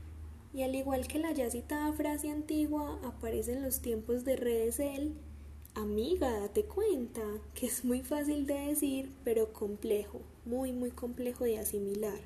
y 0.55 0.63
al 0.63 0.75
igual 0.75 1.07
que 1.09 1.19
la 1.19 1.33
ya 1.33 1.51
citada 1.51 1.93
frase 1.93 2.31
antigua 2.31 3.01
aparece 3.05 3.53
en 3.55 3.63
los 3.63 3.81
tiempos 3.81 4.25
de 4.25 4.37
redes 4.37 4.81
el 4.81 5.15
amiga, 5.75 6.31
date 6.31 6.65
cuenta, 6.65 7.23
que 7.55 7.67
es 7.67 7.85
muy 7.85 8.03
fácil 8.03 8.47
de 8.47 8.55
decir, 8.55 9.11
pero 9.25 9.53
complejo, 9.53 10.21
muy 10.45 10.73
muy 10.73 10.91
complejo 10.91 11.45
de 11.45 11.59
asimilar. 11.59 12.21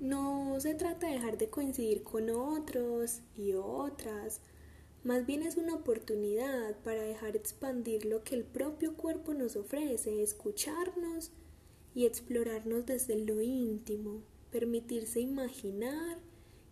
No 0.00 0.58
se 0.60 0.74
trata 0.74 1.08
de 1.08 1.14
dejar 1.14 1.38
de 1.38 1.50
coincidir 1.50 2.02
con 2.02 2.30
otros 2.30 3.20
y 3.36 3.54
otras, 3.54 4.40
Más 5.04 5.26
bien 5.26 5.42
es 5.42 5.56
una 5.56 5.74
oportunidad 5.76 6.76
para 6.82 7.02
dejar 7.02 7.36
expandir 7.36 8.04
lo 8.04 8.24
que 8.24 8.34
el 8.34 8.44
propio 8.44 8.94
cuerpo 8.94 9.32
nos 9.32 9.54
ofrece, 9.56 10.22
escucharnos 10.22 11.30
y 11.94 12.04
explorarnos 12.04 12.84
desde 12.84 13.16
lo 13.16 13.40
íntimo, 13.40 14.22
permitirse 14.50 15.20
imaginar 15.20 16.18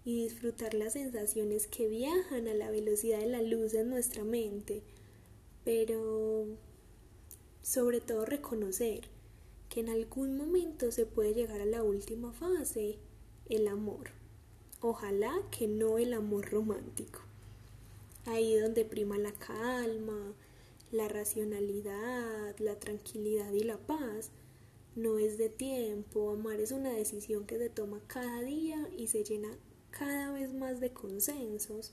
y 0.07 0.23
disfrutar 0.23 0.73
las 0.73 0.93
sensaciones 0.93 1.67
que 1.67 1.89
viajan 1.89 2.47
a 2.47 2.55
la 2.55 2.71
velocidad 2.71 3.19
de 3.19 3.27
la 3.27 3.43
luz 3.43 3.75
en 3.75 3.91
nuestra 3.91 4.23
mente, 4.23 4.85
pero 5.65 6.47
sobre 7.61 8.01
todo 8.01 8.25
reconocer 8.25 9.09
que 9.69 9.81
en 9.81 9.89
algún 9.89 10.37
momento 10.37 10.93
se 10.93 11.07
puede 11.07 11.35
llegar 11.35 11.61
a 11.61 11.67
la 11.67 11.83
última 11.83 12.33
fase, 12.33 12.99
el 13.49 13.67
amor. 13.67 14.11
Ojalá 14.81 15.35
que 15.51 15.67
no 15.67 15.99
el 15.99 16.13
amor 16.13 16.53
romántico. 16.53 17.19
Ahí 18.27 18.55
donde 18.55 18.85
prima 18.85 19.19
la 19.19 19.33
calma, 19.33 20.35
la 20.93 21.09
racionalidad, 21.09 22.57
la 22.61 22.79
tranquilidad 22.79 23.53
y 23.53 23.65
la 23.65 23.79
paz. 23.79 24.31
No 24.95 25.19
es 25.19 25.37
de 25.37 25.49
tiempo, 25.49 26.31
amar 26.31 26.61
es 26.61 26.71
una 26.71 26.93
decisión 26.93 27.45
que 27.45 27.59
se 27.59 27.71
toma 27.71 28.01
cada 28.07 28.43
día 28.43 28.89
y 28.97 29.09
se 29.09 29.25
llena 29.25 29.59
cada 29.97 30.33
vez 30.33 30.53
más 30.53 30.81
de 30.81 30.91
consensos. 30.91 31.93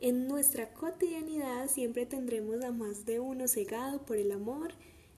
En 0.00 0.28
nuestra 0.28 0.72
cotidianidad 0.72 1.68
siempre 1.68 2.06
tendremos 2.06 2.64
a 2.64 2.70
más 2.70 3.04
de 3.04 3.20
uno 3.20 3.48
cegado 3.48 4.06
por 4.06 4.16
el 4.16 4.32
amor 4.32 4.72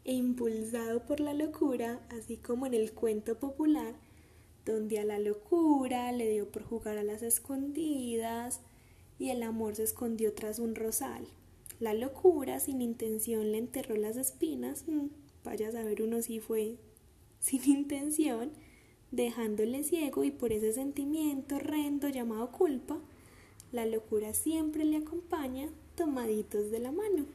e 0.05 0.15
impulsado 0.15 1.05
por 1.05 1.21
la 1.21 1.35
locura, 1.35 2.01
así 2.09 2.37
como 2.37 2.67
en 2.67 2.75
el 2.75 2.93
cuento 2.93 3.39
popular, 3.39 3.95
donde 4.65 4.99
a 4.99 5.05
la 5.05 5.19
locura 5.19 6.11
le 6.13 6.29
dio 6.31 6.51
por 6.51 6.63
jugar 6.63 6.99
a 6.99 7.05
las 7.05 7.23
escondidas 7.23 8.61
y 9.19 9.31
el 9.31 9.43
amor 9.43 9.77
se 9.77 9.85
escondió 9.85 10.33
tras 10.33 10.59
un 10.59 10.75
rosal. 10.75 11.27
La 11.79 11.95
locura 11.95 12.59
sin 12.59 12.83
intención 12.83 13.53
le 13.53 13.59
enterró 13.59 13.97
las 13.97 14.17
espinas, 14.17 14.85
mm, 14.87 15.07
vaya 15.45 15.69
a 15.69 15.73
saber 15.73 16.03
uno 16.03 16.23
si 16.23 16.41
fue 16.41 16.77
sin 17.41 17.65
intención, 17.65 18.53
dejándole 19.11 19.83
ciego 19.83 20.25
y 20.25 20.31
por 20.31 20.53
ese 20.53 20.73
sentimiento 20.73 21.57
horrendo 21.57 22.09
llamado 22.09 22.51
culpa, 22.53 22.99
la 23.73 23.87
locura 23.87 24.35
siempre 24.35 24.85
le 24.85 24.99
acompaña 24.99 25.69
tomaditos 25.95 26.71
de 26.71 26.79
la 26.79 26.93
mano. 26.93 27.27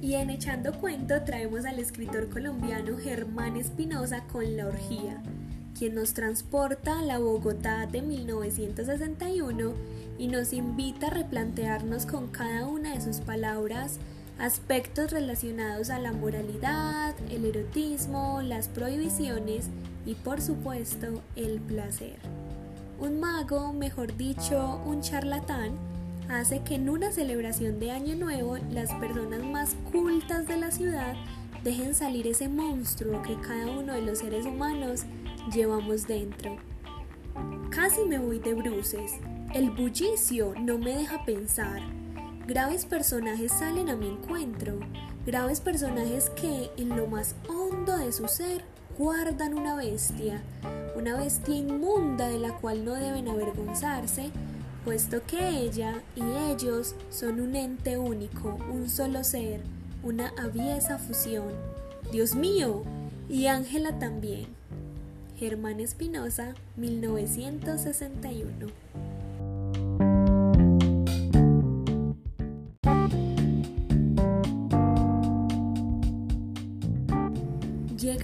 Y 0.00 0.14
en 0.14 0.30
Echando 0.30 0.78
Cuento 0.78 1.22
traemos 1.24 1.64
al 1.64 1.78
escritor 1.78 2.28
colombiano 2.28 2.98
Germán 2.98 3.56
Espinosa 3.56 4.26
con 4.26 4.56
La 4.56 4.66
Orgía, 4.66 5.22
quien 5.78 5.94
nos 5.94 6.12
transporta 6.12 6.98
a 6.98 7.02
la 7.02 7.18
Bogotá 7.18 7.86
de 7.86 8.02
1961 8.02 9.72
y 10.18 10.26
nos 10.28 10.52
invita 10.52 11.06
a 11.06 11.10
replantearnos 11.10 12.06
con 12.06 12.28
cada 12.28 12.66
una 12.66 12.94
de 12.94 13.00
sus 13.00 13.20
palabras 13.20 13.98
aspectos 14.42 15.12
relacionados 15.12 15.88
a 15.88 16.00
la 16.00 16.12
moralidad, 16.12 17.14
el 17.30 17.44
erotismo, 17.44 18.42
las 18.42 18.66
prohibiciones 18.66 19.68
y 20.04 20.16
por 20.16 20.42
supuesto 20.42 21.22
el 21.36 21.60
placer. 21.60 22.18
Un 22.98 23.20
mago, 23.20 23.72
mejor 23.72 24.16
dicho, 24.16 24.82
un 24.84 25.00
charlatán, 25.00 25.74
hace 26.28 26.60
que 26.64 26.74
en 26.74 26.90
una 26.90 27.12
celebración 27.12 27.78
de 27.78 27.92
Año 27.92 28.16
Nuevo 28.16 28.56
las 28.72 28.92
personas 28.94 29.44
más 29.44 29.76
cultas 29.92 30.48
de 30.48 30.56
la 30.56 30.72
ciudad 30.72 31.14
dejen 31.62 31.94
salir 31.94 32.26
ese 32.26 32.48
monstruo 32.48 33.22
que 33.22 33.36
cada 33.36 33.70
uno 33.70 33.92
de 33.92 34.02
los 34.02 34.18
seres 34.18 34.44
humanos 34.44 35.02
llevamos 35.54 36.08
dentro. 36.08 36.56
Casi 37.70 38.04
me 38.06 38.18
voy 38.18 38.40
de 38.40 38.54
bruces. 38.54 39.12
El 39.54 39.70
bullicio 39.70 40.52
no 40.58 40.78
me 40.78 40.96
deja 40.96 41.24
pensar. 41.24 42.01
Graves 42.46 42.86
personajes 42.86 43.52
salen 43.52 43.88
a 43.88 43.94
mi 43.94 44.08
encuentro. 44.08 44.80
Graves 45.24 45.60
personajes 45.60 46.28
que 46.30 46.70
en 46.76 46.88
lo 46.96 47.06
más 47.06 47.36
hondo 47.48 47.96
de 47.96 48.10
su 48.10 48.26
ser 48.26 48.64
guardan 48.98 49.54
una 49.54 49.76
bestia, 49.76 50.42
una 50.96 51.16
bestia 51.16 51.54
inmunda 51.54 52.28
de 52.28 52.40
la 52.40 52.52
cual 52.56 52.84
no 52.84 52.94
deben 52.94 53.28
avergonzarse, 53.28 54.30
puesto 54.84 55.24
que 55.24 55.60
ella 55.60 56.02
y 56.16 56.22
ellos 56.50 56.96
son 57.10 57.40
un 57.40 57.54
ente 57.54 57.96
único, 57.96 58.58
un 58.72 58.90
solo 58.90 59.22
ser, 59.22 59.60
una 60.02 60.32
aviesa 60.36 60.98
fusión. 60.98 61.52
Dios 62.10 62.34
mío, 62.34 62.82
y 63.28 63.46
Ángela 63.46 64.00
también. 64.00 64.48
Germán 65.38 65.78
Espinosa, 65.78 66.54
1961. 66.76 68.66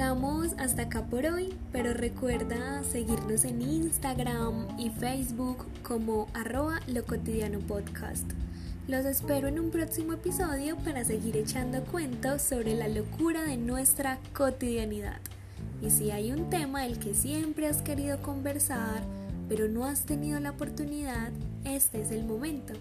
Hasta 0.09 0.83
acá 0.85 1.05
por 1.05 1.27
hoy, 1.27 1.55
pero 1.71 1.93
recuerda 1.93 2.83
seguirnos 2.83 3.45
en 3.45 3.61
Instagram 3.61 4.67
y 4.79 4.89
Facebook 4.89 5.67
como 5.83 6.29
arroba 6.33 6.81
lo 6.87 7.05
cotidiano 7.05 7.59
podcast. 7.59 8.25
Los 8.87 9.05
espero 9.05 9.49
en 9.49 9.61
un 9.61 9.71
próximo 9.71 10.15
episodio 10.15 10.79
para 10.79 11.05
seguir 11.05 11.37
echando 11.37 11.85
cuentos 11.85 12.41
sobre 12.41 12.75
la 12.75 12.89
locura 12.89 13.43
de 13.43 13.59
nuestra 13.59 14.19
cotidianidad. 14.33 15.21
Y 15.83 15.91
si 15.91 16.11
hay 16.11 16.33
un 16.33 16.49
tema 16.49 16.85
del 16.85 16.99
que 16.99 17.13
siempre 17.13 17.67
has 17.67 17.83
querido 17.83 18.23
conversar, 18.23 19.03
pero 19.47 19.69
no 19.69 19.85
has 19.85 20.07
tenido 20.07 20.41
la 20.41 20.53
oportunidad, 20.53 21.33
este 21.65 22.01
es 22.01 22.13
el 22.13 22.25
momento. 22.25 22.73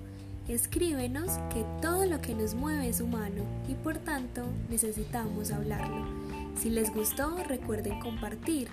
Escríbenos 0.47 1.29
que 1.53 1.65
todo 1.81 2.05
lo 2.05 2.21
que 2.21 2.33
nos 2.33 2.55
mueve 2.55 2.87
es 2.87 3.01
humano 3.01 3.43
y 3.67 3.73
por 3.73 3.97
tanto 3.97 4.45
necesitamos 4.69 5.51
hablarlo. 5.51 6.26
Si 6.57 6.71
les 6.71 6.91
gustó, 6.93 7.37
recuerden 7.43 7.99
compartir. 7.99 8.69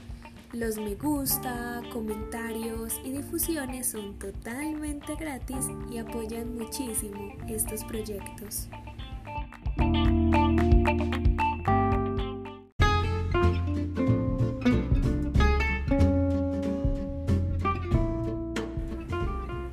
Los 0.53 0.79
me 0.79 0.95
gusta, 0.95 1.83
comentarios 1.93 2.99
y 3.05 3.11
difusiones 3.11 3.89
son 3.89 4.19
totalmente 4.19 5.17
gratis 5.17 5.67
y 5.91 5.99
apoyan 5.99 6.57
muchísimo 6.57 7.35
estos 7.49 7.85
proyectos. 7.85 8.69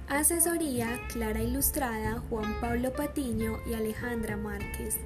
Asesoría 0.08 1.00
Clara 1.10 1.42
Ilustrada 1.42 2.20
Juan 2.30 2.60
Pablo 2.60 2.92
Patiño 2.94 3.58
y 3.70 3.74
Alejandra 3.74 4.36
Márquez. 4.36 5.00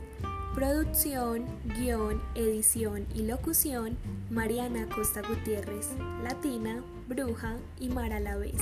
Producción, 0.56 1.46
guion, 1.78 2.22
edición 2.34 3.06
y 3.13 3.24
locución, 3.24 3.98
Mariana 4.30 4.88
Costa 4.88 5.22
Gutiérrez, 5.22 5.89
Latina, 6.24 6.82
Bruja 7.10 7.58
y 7.78 7.89
Mara 7.89 8.22
la 8.22 8.38
vez. 8.38 8.62